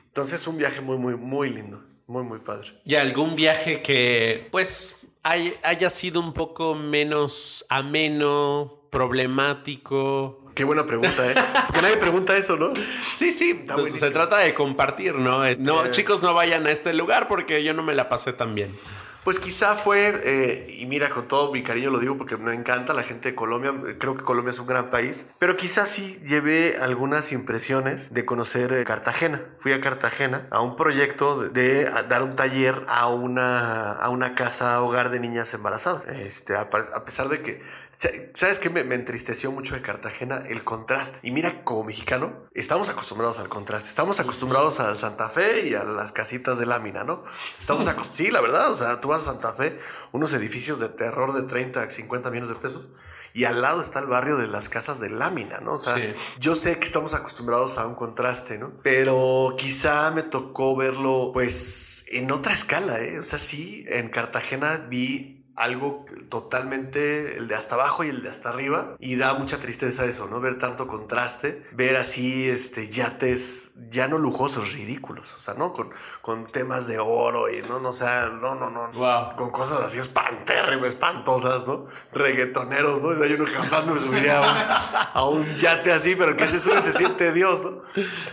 [0.07, 1.83] Entonces, un viaje muy, muy, muy lindo.
[2.07, 2.79] Muy, muy padre.
[2.85, 10.41] ¿Y algún viaje que, pues, hay- haya sido un poco menos ameno, problemático?
[10.53, 11.35] Qué buena pregunta, ¿eh?
[11.67, 12.73] Porque nadie pregunta eso, ¿no?
[13.13, 15.45] Sí, sí, pues, se trata de compartir, ¿no?
[15.45, 15.91] Eh, No, Eh.
[15.91, 18.77] chicos, no vayan a este lugar porque yo no me la pasé tan bien.
[19.25, 22.93] Pues quizá fue, eh, y mira, con todo mi cariño lo digo porque me encanta
[22.93, 26.77] la gente de Colombia, creo que Colombia es un gran país, pero quizás sí llevé
[26.79, 29.41] algunas impresiones de conocer eh, Cartagena.
[29.57, 34.79] Fui a Cartagena a un proyecto de, dar un taller a una, a una casa
[34.83, 36.03] hogar de niñas embarazadas.
[36.07, 37.63] Este, a, pesar de que,
[37.97, 38.69] sa- ¿sabes qué?
[38.69, 41.17] Me, me entristeció mucho de Cartagena el contraste.
[41.23, 45.83] Y mira, como mexicano, estamos acostumbrados al contraste, estamos acostumbrados al Santa Fe y a
[45.83, 47.23] las casitas de lámina, ¿no?
[47.59, 49.80] Estamos acostumbrados, sí, la verdad, o sea, tú vas a Santa Fe,
[50.12, 52.89] unos edificios de terror de 30 a 50 millones de pesos.
[53.34, 55.73] Y al lado está el barrio de las casas de lámina, ¿no?
[55.73, 56.13] O sea, Sí.
[56.39, 58.71] yo sé que estamos acostumbrados a un contraste, ¿no?
[58.82, 63.19] Pero quizá me tocó verlo, pues, en otra escala, ¿eh?
[63.19, 68.29] O sea, sí, en Cartagena vi algo totalmente, el de hasta abajo y el de
[68.29, 70.39] hasta arriba, y da mucha tristeza eso, ¿no?
[70.41, 75.73] Ver tanto contraste, ver así, este, yates, ya no lujosos, ridículos, o sea, ¿no?
[75.73, 75.91] Con,
[76.21, 79.35] con temas de oro y, no, no, o sea, no, no, no, Wow.
[79.37, 81.87] con cosas así espantérrimas, espantosas, ¿no?
[82.13, 83.09] Reggaetoneros, ¿no?
[83.09, 86.47] O sea, yo no jamás me subiría a un, a un yate así, pero que
[86.47, 87.81] se sube se siente Dios, ¿no?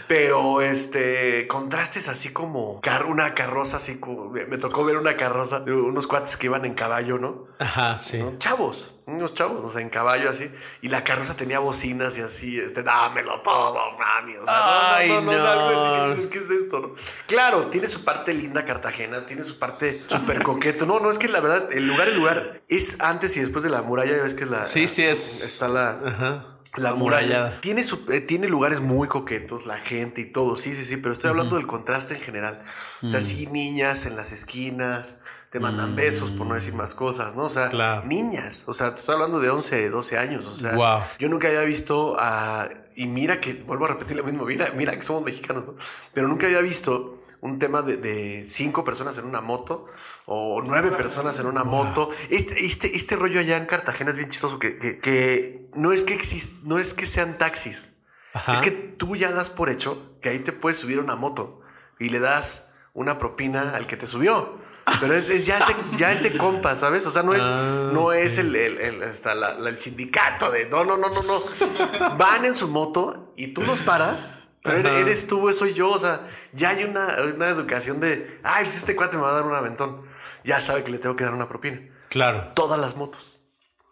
[0.09, 5.61] Pero, este, contrastes así como car- una carroza así, como, me tocó ver una carroza
[5.61, 7.47] de unos cuates que iban en caballo caballo, ¿no?
[7.59, 8.19] Ajá, sí.
[8.19, 8.37] ¿no?
[8.39, 10.51] Chavos, unos chavos, o sea, en caballo así.
[10.81, 14.37] Y la carroza tenía bocinas y así, este, dámelo todo, mami.
[14.37, 16.15] O sea, Ay, no, no, no, no, no.
[16.15, 16.81] dices, ¿qué es esto?
[16.81, 16.95] no?
[17.27, 20.87] Claro, tiene su parte linda Cartagena, tiene su parte súper coqueto.
[20.87, 23.71] No, no, es que la verdad, el lugar, el lugar es antes y después de
[23.71, 24.65] la muralla, ya ves que es la.
[24.65, 25.91] Sí, sí, es- Está la.
[26.05, 26.49] Ajá.
[26.77, 27.61] La muralla.
[27.61, 31.13] Tiene, su- eh, tiene lugares muy coquetos, la gente y todo, sí, sí, sí, pero
[31.13, 32.63] estoy hablando del contraste en general.
[33.03, 35.19] O sea, sí, niñas en las esquinas,
[35.53, 37.45] te mandan besos, por no decir más cosas, ¿no?
[37.45, 38.07] O sea, Claro.
[38.07, 41.01] niñas, o sea, te estoy hablando de 11, 12 años, o sea, Wow.
[41.19, 42.71] yo nunca había visto a...
[42.97, 45.75] Y mira que, vuelvo a repetir lo mismo, mira, mira que somos mexicanos, ¿no?
[46.15, 49.85] Pero nunca había visto un tema de, de cinco personas en una moto
[50.25, 52.09] o nueve personas en una moto.
[52.31, 56.05] Este, este, este rollo allá en Cartagena es bien chistoso, que, que, que no, es
[56.05, 57.91] que exist, no es que sean taxis,
[58.33, 58.53] Ajá.
[58.55, 61.61] es que tú ya das por hecho que ahí te puedes subir a una moto
[61.99, 64.59] y le das una propina al que te subió.
[65.01, 67.07] Pero es, es- ya, es de, ya es de compa, ¿sabes?
[67.07, 70.51] O sea, no es, Ah, no es el, el, el- hasta la- la- el sindicato
[70.51, 70.67] de...
[70.69, 72.17] No, no, no, no, no.
[72.17, 74.33] Van en su moto y tú los paras.
[74.65, 74.99] Pero Ajá.
[74.99, 75.91] eres tú, soy yo.
[75.91, 78.41] O sea, ya hay una, una educación de...
[78.45, 80.03] Ay, pues este cuate me va a dar un aventón.
[80.45, 81.81] Ya sabe que le tengo que dar una propina.
[82.09, 82.53] Claro.
[82.55, 83.41] Todas las motos.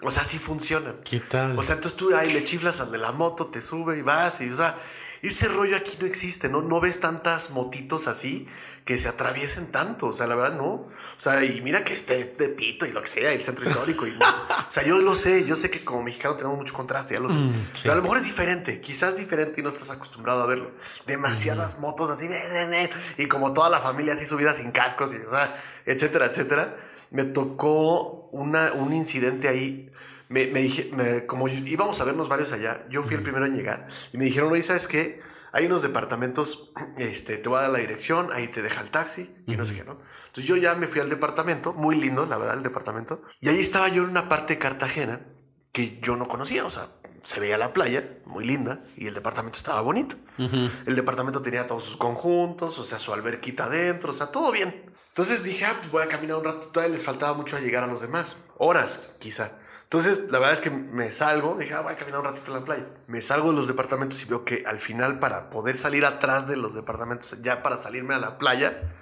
[0.02, 0.96] O sea, así funcionan.
[1.04, 1.58] ¿Qué tal?
[1.58, 4.40] O sea, entonces tú ahí le chiflas al de la moto, te sube y vas.
[4.40, 4.76] Y, o sea,
[5.22, 6.62] ese rollo aquí no existe, ¿no?
[6.62, 8.46] No ves tantas motitos así
[8.84, 10.06] que se atraviesen tanto.
[10.06, 10.66] O sea, la verdad, no.
[10.68, 14.06] O sea, y mira que esté de pito y lo que sea, el centro histórico.
[14.06, 14.14] Y.
[14.70, 17.28] O sea, yo lo sé, yo sé que como mexicano tenemos mucho contraste, ya lo
[17.28, 17.34] sé.
[17.34, 17.80] Mm, sí.
[17.82, 20.70] Pero a lo mejor es diferente, quizás diferente y no estás acostumbrado a verlo.
[21.06, 22.28] Demasiadas motos así,
[23.18, 26.76] y como toda la familia así subida sin cascos, y, o sea, etcétera, etcétera.
[27.10, 29.90] Me tocó una, un incidente ahí.
[30.30, 33.44] Me, me dije, me- como yo- íbamos a vernos varios allá, yo fui el primero
[33.46, 35.20] en llegar y me dijeron, oye, ¿sabes qué?
[35.52, 39.34] Hay unos departamentos, este, te voy a dar la dirección, ahí te deja el taxi
[39.46, 39.98] y no sé qué, ¿no?
[40.28, 43.58] Entonces yo ya me fui al departamento, muy lindo, la verdad, el departamento, y ahí
[43.58, 45.26] estaba yo en una parte de Cartagena
[45.72, 46.92] que yo no conocía, o sea,
[47.24, 50.14] se veía la playa, muy linda, y el departamento estaba bonito.
[50.86, 54.92] El departamento tenía todos sus conjuntos, o sea, su alberquita adentro, o sea, todo bien.
[55.08, 57.82] Entonces dije, ah, pues voy a caminar un rato, todavía les faltaba mucho a llegar
[57.82, 59.58] a los demás, horas quizá.
[59.92, 62.60] Entonces, la verdad es que me salgo, dije, ah, voy a caminar un ratito en
[62.60, 62.86] la playa.
[63.08, 66.56] Me salgo de los departamentos y veo que al final, para poder salir atrás de
[66.56, 68.94] los departamentos, ya para salirme a la playa,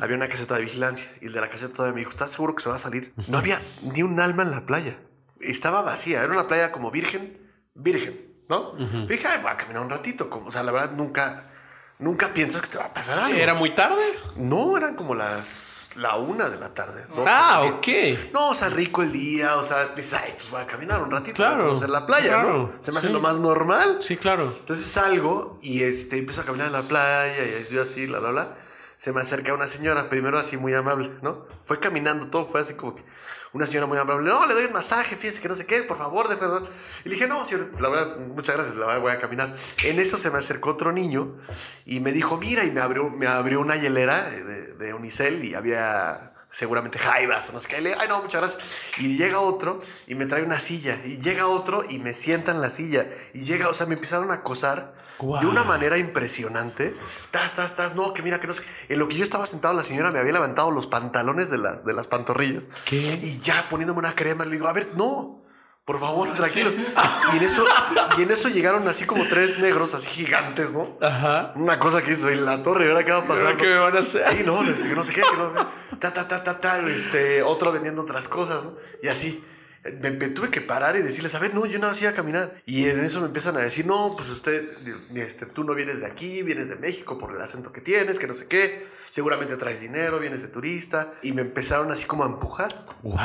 [0.00, 1.12] había una caseta de vigilancia.
[1.20, 3.12] Y el de la caseta todavía me dijo, ¿estás seguro que se va a salir?
[3.28, 4.96] No había ni un alma en la playa.
[5.40, 7.38] Estaba vacía, era una playa como virgen,
[7.74, 8.72] virgen, ¿no?
[9.08, 10.30] Dije, ay, voy a caminar un ratito.
[10.30, 11.50] Como, o sea, la verdad, nunca,
[11.98, 13.38] nunca piensas que te va a pasar algo.
[13.38, 14.18] ¿Era muy tarde?
[14.36, 17.04] No, eran como las la una de la tarde.
[17.14, 17.68] dos, Ah, así.
[18.16, 18.32] ok.
[18.32, 21.10] No, o sea, rico el día, o sea, dices, ay, pues voy a caminar un
[21.10, 22.82] ratito, Claro, voy a conocer la playa, claro, ¿no?
[22.82, 23.12] Se me hace sí.
[23.12, 23.96] lo más normal.
[24.00, 24.44] Sí, claro.
[24.58, 27.34] Entonces salgo y este, empiezo a caminar en la playa
[27.68, 28.54] y yo así, bla, bla, bla.
[29.00, 31.46] Se me acerca una señora, primero así muy amable, ¿no?
[31.62, 33.02] Fue caminando todo, fue así como que
[33.54, 34.28] una señora muy amable.
[34.28, 36.64] No, le doy un masaje, fíjese que no sé qué, por favor, verdad.
[37.02, 39.54] Y le dije, no, señor, la verdad, muchas gracias, la voy a caminar.
[39.84, 41.38] En eso se me acercó otro niño
[41.86, 45.54] y me dijo, mira, y me abrió, me abrió una hielera de, de Unicel y
[45.54, 47.80] había seguramente jaivas o no sé qué.
[47.80, 48.98] Le, ay, no, muchas gracias.
[48.98, 51.00] Y llega otro y me trae una silla.
[51.04, 53.08] Y llega otro y me sienta en la silla.
[53.32, 56.94] Y llega, o sea, me empezaron a acosar de una manera impresionante.
[57.30, 58.62] Tas, tas, tas, no, que mira, que no sé.
[58.88, 61.84] En lo que yo estaba sentado, la señora me había levantado los pantalones de, las
[61.84, 62.64] de las pantorrillas.
[62.84, 63.18] ¿Qué?
[63.22, 65.40] Y ya poniéndome una crema, le digo, a ver, no.
[65.84, 66.74] Por favor, tranquilos.
[67.32, 67.64] Y en eso,
[68.18, 70.96] y en eso llegaron así como tres negros, así gigantes, ¿no?
[71.00, 71.52] Ajá.
[71.56, 73.56] Una cosa que hizo en la torre, ¿ahora qué va a pasar?
[73.56, 74.24] Qué me van a hacer?
[74.30, 75.52] Sí, no, este, que no sé qué, que no
[75.98, 78.76] ta, ta, ta, ta, ta, este, otro vendiendo otras cosas, ¿no?
[79.02, 79.44] Y así.
[80.02, 82.60] Me, me tuve que parar y decirles, a ver, no, yo no hacía caminar.
[82.66, 84.68] Y en eso me empiezan a decir, no, pues usted,
[85.14, 88.26] este, tú no vienes de aquí, vienes de México por el acento que tienes, que
[88.26, 88.86] no sé qué.
[89.08, 91.14] Seguramente traes dinero, vienes de turista.
[91.22, 92.74] Y me empezaron así como a empujar.
[93.02, 93.18] Wow.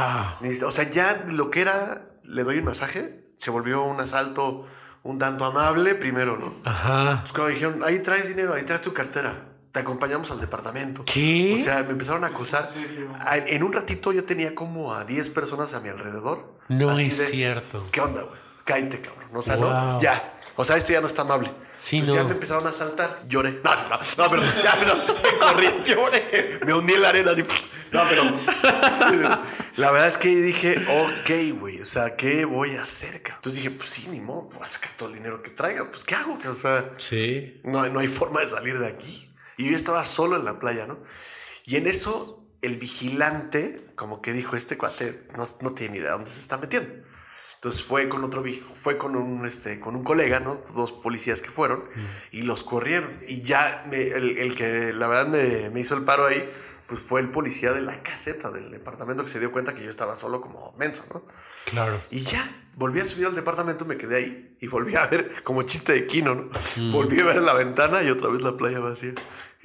[0.65, 4.65] O sea, ya lo que era, le doy un masaje, se volvió un asalto
[5.03, 6.55] un tanto amable, primero, ¿no?
[6.63, 7.19] Ajá.
[7.21, 9.49] Pues cuando dijeron, ahí traes dinero, ahí traes tu cartera.
[9.71, 11.03] Te acompañamos al departamento.
[11.05, 11.53] ¿Qué?
[11.53, 12.67] O sea, me empezaron a acosar.
[13.47, 16.55] En un ratito yo tenía como a 10 personas a mi alrededor.
[16.69, 17.85] No Así es de, cierto.
[17.91, 18.39] ¿Qué onda, güey?
[18.63, 19.29] Cállate, cabrón.
[19.33, 19.69] O sea, Wow.
[19.69, 20.31] no, ya.
[20.55, 21.51] O sea, esto ya no está amable.
[21.77, 22.21] Sí, Entonces no.
[22.21, 23.23] ya me empezaron a saltar.
[23.27, 23.59] Lloré.
[23.63, 25.67] No, no, no, pero ya, no, me corrí.
[25.85, 26.59] Lloré.
[26.65, 27.43] Me hundí en la arena así.
[27.95, 28.23] No, pero.
[29.77, 31.81] La verdad es que dije, ok, güey.
[31.81, 33.37] O sea, ¿qué voy a hacer, cabrón?
[33.39, 34.43] Entonces dije, pues sí, ni modo.
[34.53, 35.89] Voy a sacar todo el dinero que traiga.
[35.91, 36.37] Pues, ¿qué hago?
[36.49, 37.59] O sea, Sí.
[37.65, 39.29] no, no hay forma de salir de aquí.
[39.57, 40.99] Y yo estaba solo en la playa, ¿no?
[41.65, 46.13] Y en eso, el vigilante, como que dijo, este cuate no, no tiene idea de
[46.13, 46.93] dónde se está metiendo.
[47.55, 48.43] Entonces fue con otro,
[48.75, 50.61] fue con un, este, con un colega, ¿no?
[50.75, 51.83] Dos policías que fueron
[52.31, 53.11] y los corrieron.
[53.27, 56.47] Y ya me- el, el que la verdad me, me hizo el paro ahí,
[56.87, 59.89] pues fue el policía de la caseta del departamento que se dio cuenta que yo
[59.89, 61.23] estaba solo como menso, ¿no?
[61.65, 61.99] Claro.
[62.11, 65.63] Y ya, volví a subir al departamento, me quedé ahí y volví a ver como
[65.63, 66.49] chiste de Kino, ¿no?
[66.91, 69.13] Volví a ver la ventana y otra vez la playa vacía.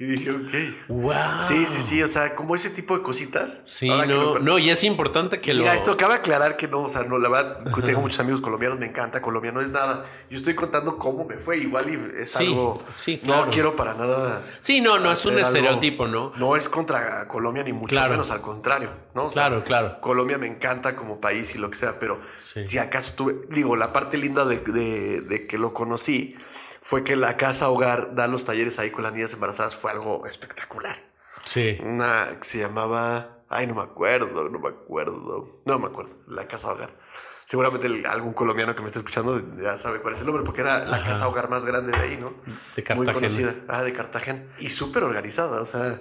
[0.01, 0.87] Y dije, ok.
[0.87, 1.13] Wow.
[1.41, 3.61] Sí, sí, sí, o sea, como ese tipo de cositas.
[3.65, 5.77] Sí, no, lo- no, y es importante que Mira, lo.
[5.77, 8.87] esto cabe aclarar que no, o sea, no, la verdad, tengo muchos amigos colombianos, me
[8.87, 10.03] encanta Colombia, no es nada.
[10.27, 12.81] Yo estoy contando cómo me fue, igual y es Sí, algo.
[12.91, 13.45] sí, claro.
[13.45, 14.43] No quiero para nada.
[14.61, 16.31] Sí, no, no es un algo- estereotipo, ¿no?
[16.35, 18.09] No es contra Colombia ni mucho Claro.
[18.09, 19.25] menos, al contrario, ¿no?
[19.25, 20.01] O sea, Claro, claro.
[20.01, 22.67] Colombia me encanta como país y lo que sea, pero Sí.
[22.67, 26.35] si acaso tuve, digo, la parte linda de, de- de que lo conocí
[26.81, 30.25] fue que la casa hogar da los talleres ahí con las niñas embarazadas fue algo
[30.25, 30.95] espectacular.
[31.43, 31.77] Sí.
[31.83, 36.47] Una que se llamaba, ay, no me acuerdo, no me acuerdo, no me acuerdo, la
[36.47, 36.97] casa hogar.
[37.45, 40.61] Seguramente el- algún colombiano que me está escuchando ya sabe cuál es el nombre, porque
[40.61, 41.09] era la Ajá.
[41.09, 42.29] casa hogar más grande de ahí, ¿no?
[42.75, 43.13] De Muy Cartagena.
[43.13, 44.43] conocida, ah, de Cartagena.
[44.59, 45.99] Y súper organizada, o sea,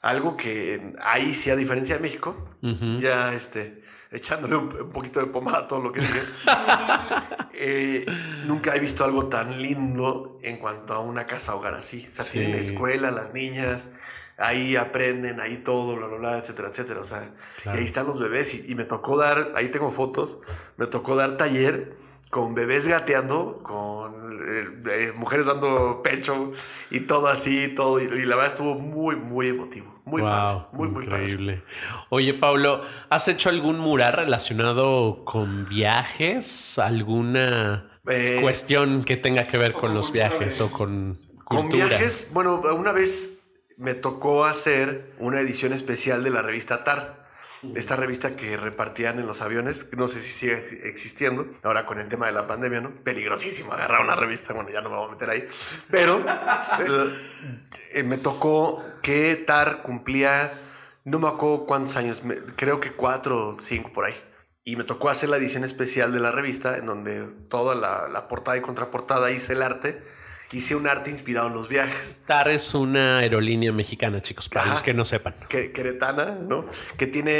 [0.00, 2.36] algo que ahí sí, a diferencia de México,
[2.98, 3.81] ya este,
[4.12, 6.20] echándole un, un poquito de pomada a todo lo que dije.
[7.64, 8.06] Eh,
[8.46, 12.08] nunca he visto algo tan lindo en cuanto a una casa hogar así.
[12.10, 12.38] O sea, Sí.
[12.38, 13.88] tienen escuela, las niñas,
[14.38, 17.00] ahí aprenden, ahí todo, bla, bla, bla, etcétera, etcétera.
[17.00, 17.30] O sea,
[17.62, 17.78] Claro.
[17.78, 20.38] y ahí están los bebés y, y me tocó dar, ahí tengo fotos,
[20.76, 21.94] me tocó dar taller
[22.30, 26.50] con bebés gateando, con eh, eh, mujeres dando pecho
[26.90, 28.00] y todo así, todo.
[28.00, 29.91] Y, y la verdad estuvo muy, muy emotivo.
[30.04, 31.30] Muy wow, padre, muy, muy padre.
[31.30, 31.64] increíble.
[32.08, 36.78] Oye, Pablo, ¿has hecho algún mural relacionado con viajes?
[36.78, 41.86] ¿Alguna Eh, cuestión que tenga que ver con con los viajes o con Con cultura?
[41.86, 43.38] viajes, bueno, una vez
[43.76, 47.21] me tocó hacer una edición especial de la revista TAR.
[47.76, 51.98] Esta revista que repartían en los aviones, no sé si sigue ex- existiendo, ahora con
[52.00, 52.90] el tema de la pandemia, ¿no?
[53.04, 55.46] Peligrosísimo agarrar una revista, bueno, ya no me voy a meter ahí.
[55.90, 57.18] Pero eh,
[57.92, 60.58] eh, me tocó que TAR cumplía,
[61.04, 62.20] no me acuerdo cuántos años,
[62.56, 64.14] creo que cuatro o cinco por ahí.
[64.64, 68.28] Y me tocó hacer la edición especial de la revista, en donde toda la, la
[68.28, 70.02] portada y contraportada hice el arte.
[70.52, 72.18] Hice un arte inspirado en los viajes.
[72.26, 74.72] TAR es una aerolínea mexicana, chicos, para Ajá.
[74.74, 75.34] los que no sepan.
[75.48, 76.66] Que, queretana, ¿no?
[76.98, 77.32] Que tiene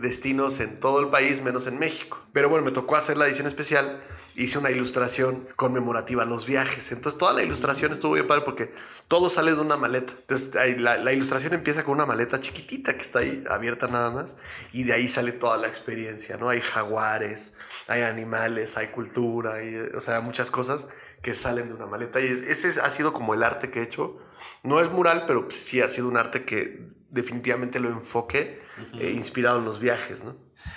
[0.00, 2.20] destinos en todo el país, menos en México.
[2.32, 4.00] Pero bueno, me tocó hacer la edición especial.
[4.36, 6.92] Hice una ilustración conmemorativa a los viajes.
[6.92, 8.72] Entonces, toda la ilustración estuvo bien padre porque
[9.08, 10.14] todo sale de una maleta.
[10.16, 14.36] Entonces, la ilustración empieza con una maleta chiquitita que está ahí abierta nada más.
[14.72, 16.48] Y de ahí sale toda la experiencia, ¿no?
[16.48, 17.52] Hay jaguares,
[17.88, 20.86] hay animales, hay cultura, hay, o sea, muchas cosas
[21.22, 22.20] que salen de una maleta.
[22.20, 24.18] Y es- ese ha sido como el arte que he hecho.
[24.62, 28.60] No es mural, pero sí ha sido un arte que definitivamente lo enfoque
[28.98, 30.34] eh, inspirado en los viajes, ¿no?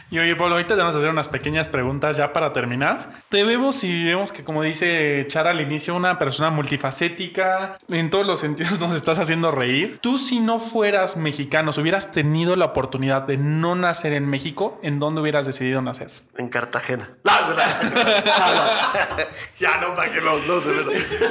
[0.09, 3.23] Y oye, Pablo, ahorita te vamos a hacer unas pequeñas preguntas ya para terminar.
[3.29, 7.79] Te vemos y vemos que, como dice Chara al inicio, una persona multifacética.
[7.89, 9.99] En todos los sentidos nos estás haciendo reír.
[10.01, 14.79] Tú, si no fueras mexicano, si hubieras tenido la oportunidad de no nacer en México,
[14.83, 16.11] ¿en dónde hubieras decidido nacer?
[16.37, 17.09] En Cartagena.
[17.25, 17.31] No.
[19.59, 20.83] Ya no, para que no, no se me...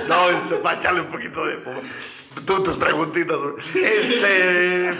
[0.09, 1.59] No, este, para echarle un poquito de...
[2.47, 3.39] Tú, tus preguntitas.
[3.75, 4.95] Este,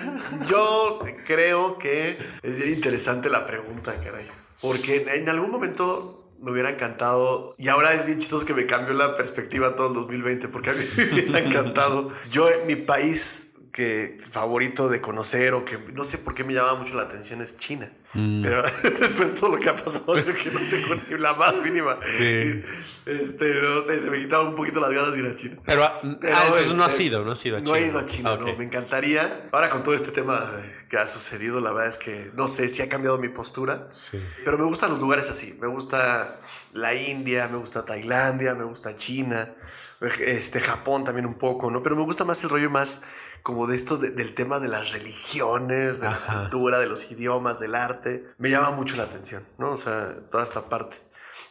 [0.49, 4.27] yo creo que es bien interesante la pregunta, caray.
[4.61, 8.95] Porque en algún momento me hubiera encantado, y ahora es bien chistoso que me cambió
[8.95, 12.11] la perspectiva todo el 2020, porque a mí me hubiera encantado.
[12.31, 16.55] Yo en mi país que favorito de conocer o que no sé por qué me
[16.55, 17.91] llama mucho la atención es China.
[18.13, 18.63] Pero
[19.01, 21.93] después de todo lo que ha pasado, yo que no tengo ni la más mínima.
[21.95, 22.63] Sí.
[23.05, 25.57] Este, no sé, se me quitaron un poquito las ganas de ir a China.
[25.67, 27.71] Pero, ah, Pero, entonces no este, has ido, no has ido a China.
[27.73, 28.57] No he ido a China, Ah, no.
[28.57, 29.49] Me encantaría.
[29.51, 32.69] Ahora con todo este tema eh, que ha sucedido, la verdad es que no sé
[32.69, 33.89] si ha cambiado mi postura.
[33.91, 34.23] Sí.
[34.45, 35.59] Pero me gustan los lugares así.
[35.61, 36.39] Me gusta
[36.75, 39.53] la India, me gusta Tailandia, me gusta China,
[40.01, 41.83] este Japón también un poco, ¿no?
[41.83, 43.01] Pero me gusta más el rollo más
[43.45, 46.35] como de esto de- del tema de las religiones, de Ajá.
[46.35, 48.25] la cultura, de los idiomas, del arte.
[48.39, 49.71] Me llama mucho la atención, ¿no?
[49.73, 50.97] O sea, toda esta parte.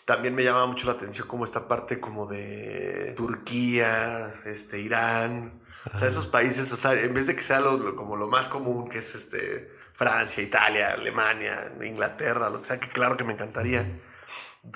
[0.04, 5.62] También me llama mucho la atención como esta parte como de Turquía, este, Irán.
[5.94, 8.28] O sea, esos países, o sea, en vez de que sea lo, lo- como lo
[8.28, 13.24] más común, que es este, Francia, Italia, Alemania, Inglaterra, lo que sea, que claro que
[13.24, 14.02] me encantaría.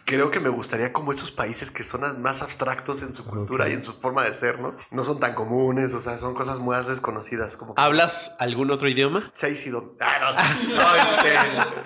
[0.04, 3.72] Creo que me gustaría como esos países que son más abstractos en su cultura Ok.
[3.72, 4.76] y en su forma de ser, ¿no?
[4.92, 7.56] No son tan comunes, o sea, son cosas más desconocidas.
[7.56, 9.24] Como que- ¿Hablas algún otro idioma?
[9.34, 10.96] Seis y do- Ah, no, no,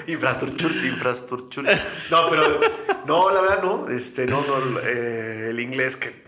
[0.01, 0.11] este.
[0.13, 1.79] infraestructura, infraestructura.
[2.09, 2.59] No, pero.
[3.05, 3.87] No, la verdad no.
[3.87, 4.79] Este, no, no.
[4.79, 6.20] eh, el inglés que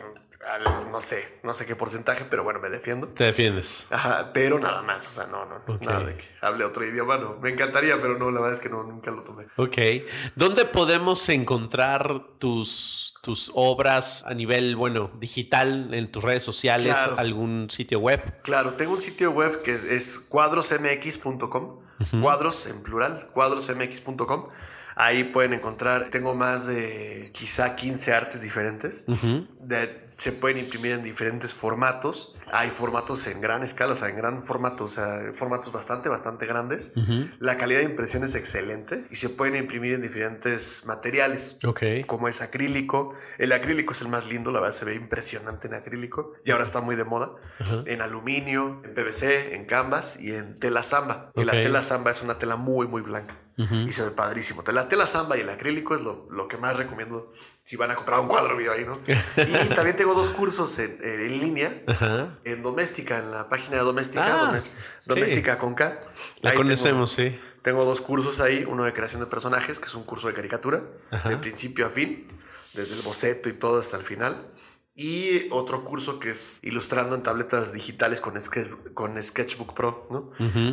[0.53, 3.07] al, no sé, no sé qué porcentaje, pero bueno, me defiendo.
[3.07, 3.87] Te defiendes.
[3.89, 5.81] Ajá, pero nada más, o sea, no, no, Ok.
[5.81, 7.37] nada de que hable otro idioma, no.
[7.41, 9.45] Me encantaría, pero no, la verdad es que no, nunca lo tomé.
[9.57, 9.77] Ok.
[10.35, 17.15] ¿Dónde podemos encontrar tus, tus obras a nivel, bueno, digital, en tus redes sociales, Claro.
[17.19, 18.41] algún sitio web?
[18.43, 21.79] Claro, tengo un sitio web que es, es cuadrosmx.com,
[22.21, 24.49] cuadros en plural, cuadrosmx.com.
[24.95, 29.05] Ahí pueden encontrar, tengo más de quizá 15 artes diferentes.
[29.07, 32.35] De- se pueden imprimir en diferentes formatos.
[32.51, 36.45] Hay formatos en gran escala, o sea, en gran formato, o sea, formatos bastante, bastante
[36.45, 36.91] grandes.
[37.39, 41.57] La calidad de impresión es excelente y se pueden imprimir en diferentes materiales.
[41.63, 41.81] Ok.
[42.05, 43.13] como es acrílico.
[43.37, 46.63] El acrílico es el más lindo, la verdad se ve impresionante en acrílico y ahora
[46.63, 47.31] está muy de moda.
[47.85, 51.31] En aluminio, en PVC, en canvas y en tela samba.
[51.33, 51.47] Que Ok.
[51.47, 54.63] la tela samba es una tela muy, muy blanca Y se ve padrísimo.
[54.73, 57.31] La tela samba y el acrílico es lo, lo que más recomiendo
[57.63, 58.99] si van a comprar un cuadro mío ahí, ¿no?
[59.07, 61.83] y también tengo dos cursos en, en línea.
[62.43, 64.25] En Doméstica, en la página de Doméstica,
[64.55, 64.61] Ah,
[65.05, 65.85] Doméstica con K.
[66.41, 67.39] La Ahí tengo- conocemos, sí.
[67.61, 70.81] tengo dos cursos ahí, uno de creación de personajes, que es un curso de caricatura,
[71.29, 72.27] de principio a fin,
[72.73, 74.47] desde el boceto y todo hasta el final.
[74.95, 80.29] Y otro curso que es ilustrando en tabletas digitales con, Sketch- con Sketchbook Pro, ¿no?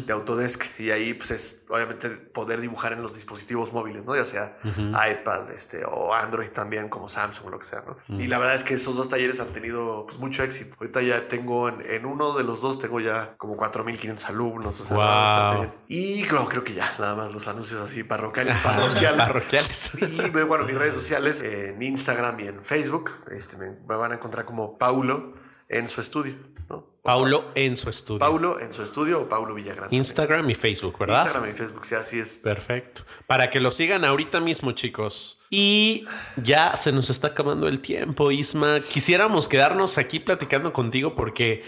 [0.06, 0.64] De Autodesk.
[0.78, 4.14] Y ahí, pues, es obviamente poder dibujar en los dispositivos móviles, ¿no?
[4.14, 4.82] Ya sea Ujú.
[4.90, 7.96] iPad este, o Android también, como Samsung o lo que sea, ¿no?
[8.18, 10.76] Y la verdad es que esos dos talleres han tenido pues, mucho éxito.
[10.78, 14.84] Ahorita ya tengo, en, en uno de los dos, tengo ya como 4.500 alumnos, o
[14.84, 15.06] sea, Wow.
[15.06, 15.72] bastante bien.
[15.88, 18.58] Y creo, creo que ya, nada más los anuncios así parroquiales.
[18.62, 19.26] parroquiales.
[19.28, 19.90] Parroquiales.
[19.98, 24.16] Y bueno, mis redes sociales, en Instagram y en Facebook, este, me, me van a
[24.16, 25.34] encontrar como Paulo
[25.68, 26.34] en su estudio,
[26.68, 26.84] ¿no?
[27.02, 28.18] Paulo en su estudio.
[28.18, 29.88] Paulo en su estudio o Paulo Villagrán.
[29.90, 31.24] Instagram y Facebook, ¿verdad?
[31.24, 32.38] Instagram y Facebook, sí, así es.
[32.38, 33.02] Perfecto.
[33.26, 35.40] Para que lo sigan ahorita mismo, chicos.
[35.48, 36.04] Y
[36.36, 38.80] ya se nos está acabando el tiempo, Isma.
[38.80, 41.64] Quisiéramos quedarnos aquí platicando contigo porque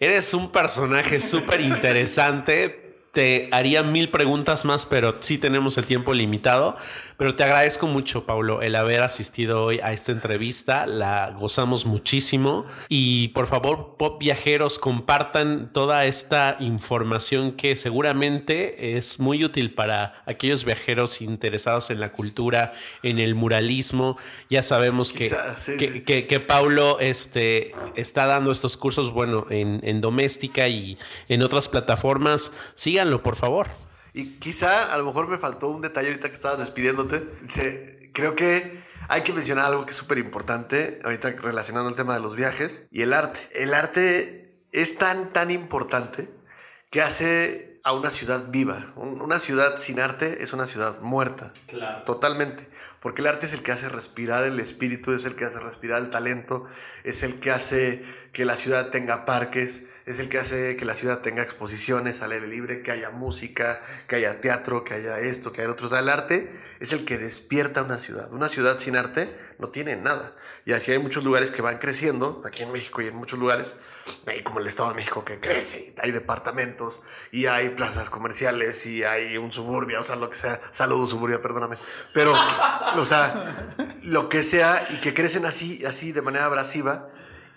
[0.00, 2.84] eres un personaje súper interesante.
[3.12, 6.76] Te haría mil preguntas más, pero sí tenemos el tiempo limitado.
[7.18, 10.86] Pero te agradezco mucho, Paulo, el haber asistido hoy a esta entrevista.
[10.86, 12.64] La gozamos muchísimo.
[12.88, 20.22] Y por favor, pop viajeros, compartan toda esta información que seguramente es muy útil para
[20.26, 24.16] aquellos viajeros interesados en la cultura, en el muralismo.
[24.48, 26.00] Ya sabemos que, Quizá, sí, que, sí.
[26.02, 30.96] que- que Paulo este, está dando estos cursos, bueno, en, en Doméstica y
[31.28, 32.52] en otras plataformas.
[32.76, 33.87] Síganlo, por favor.
[34.18, 37.22] Y quizá a lo mejor me faltó un detalle ahorita que estabas despidiéndote.
[37.48, 42.14] Se- creo que hay que mencionar algo que es súper importante, ahorita relacionando el tema
[42.14, 43.40] de los viajes y el arte.
[43.54, 46.28] El arte es tan, tan importante
[46.90, 48.92] que hace a una ciudad viva.
[48.96, 51.52] Un- Una ciudad sin arte es una ciudad muerta.
[51.68, 52.02] Claro.
[52.04, 52.68] Totalmente.
[53.00, 56.02] Porque el arte es el que hace respirar el espíritu, es el que hace respirar
[56.02, 56.66] el talento,
[57.04, 60.94] es el que hace que la ciudad tenga parques, es el que hace que la
[60.94, 65.52] ciudad tenga exposiciones al aire libre, que haya música, que haya teatro, que haya esto,
[65.52, 65.86] que haya otro.
[65.86, 68.32] O sea, el arte es el que despierta una ciudad.
[68.32, 70.34] Una ciudad sin arte no tiene nada.
[70.64, 73.74] Y así hay muchos lugares que van creciendo, aquí en México y en muchos lugares,
[74.44, 77.00] como el Estado de México que crece, hay departamentos,
[77.32, 80.60] y hay plazas comerciales, y hay un suburbio, o sea, lo que sea.
[80.70, 81.76] Saludos, suburbia, perdóname.
[82.14, 82.32] Pero,
[82.96, 87.08] o sea, lo que sea, y que crecen así, así de manera abrasiva,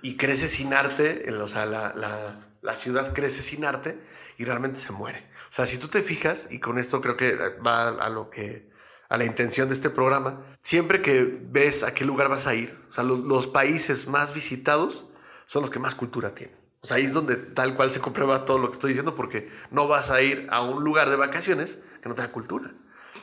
[0.02, 4.00] y crece sin arte, o sea, la, la- ciudad crece sin arte
[4.38, 5.28] y realmente se muere.
[5.50, 8.70] O sea, si tú te fijas, y con esto creo que va a lo que
[9.10, 12.78] a la intención de este programa, siempre que ves a qué lugar vas a ir,
[12.90, 15.06] o sea, lo- los países más visitados
[15.48, 16.56] son los que más cultura tienen.
[16.82, 19.52] O sea, ahí es donde tal cual se comprueba todo lo que estoy diciendo, porque
[19.70, 22.74] no vas a ir a un lugar de vacaciones que no tenga cultura,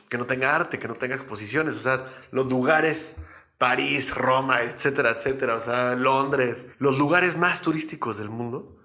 [0.09, 1.77] que no tenga arte, que no tenga exposiciones.
[1.77, 3.17] O sea, los lugares,
[3.59, 8.77] París, Roma, etcétera, etcétera, o sea, Londres, los lugares más turísticos del mundo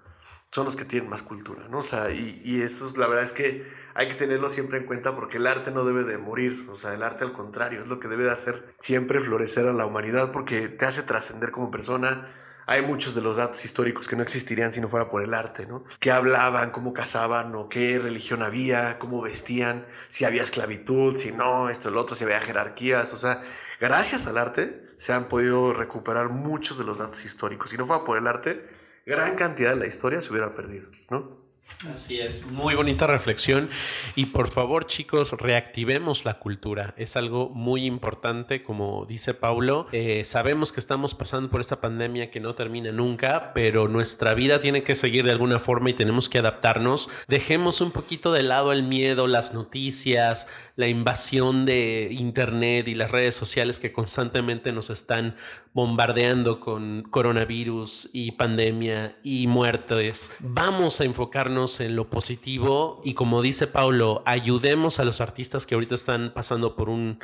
[0.50, 1.78] son los que tienen más cultura, ¿no?
[1.78, 3.64] O sea, y, y eso es- la verdad es que
[3.94, 6.94] hay que tenerlo siempre en cuenta porque el arte no debe de morir, o sea,
[6.94, 10.30] el arte al contrario es lo que debe de hacer siempre florecer a la humanidad
[10.32, 12.28] porque te hace trascender como persona.
[12.66, 15.66] Hay muchos de los datos históricos que no existirían si no fuera por el arte,
[15.66, 15.84] ¿no?
[16.00, 21.68] ¿Qué hablaban, cómo cazaban o qué religión había, cómo vestían, si había esclavitud, si no,
[21.68, 23.42] esto, el otro, si había jerarquías, o sea,
[23.80, 27.70] gracias al arte se han podido recuperar muchos de los datos históricos.
[27.70, 28.66] Si no fuera por el arte,
[29.04, 31.43] gran cantidad de la historia se hubiera perdido, ¿no?
[31.92, 33.68] Así es, muy bonita reflexión.
[34.14, 40.24] Y por favor chicos reactivemos la cultura, es algo muy importante como dice Paulo, eh,
[40.24, 44.82] sabemos que estamos pasando por esta pandemia que no termina nunca, pero nuestra vida tiene
[44.82, 48.82] que seguir de alguna forma y tenemos que adaptarnos, dejemos un poquito de lado el
[48.82, 55.36] miedo, las noticias, la invasión de internet y las redes sociales que constantemente nos están
[55.74, 63.42] bombardeando con coronavirus y pandemia y muertes, vamos a enfocarnos en lo positivo y como
[63.42, 67.18] dice Paulo, ayudemos a los artistas que ahorita están pasando por un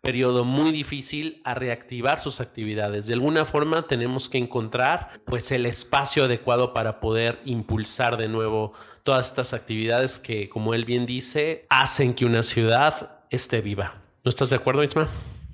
[0.00, 3.06] periodo muy difícil a reactivar sus actividades.
[3.06, 8.72] De alguna forma tenemos que encontrar pues el espacio adecuado para poder impulsar de nuevo
[9.04, 14.02] todas estas actividades que como él bien dice hacen que una ciudad esté viva.
[14.24, 15.08] ¿No estás de acuerdo, Isma?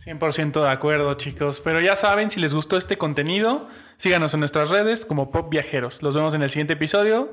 [0.09, 1.61] 100% de acuerdo, chicos.
[1.61, 6.03] Pero ya saben, si les gustó este contenido, síganos en nuestras redes como Pop Viajeros.
[6.03, 7.33] Los vemos en el siguiente episodio.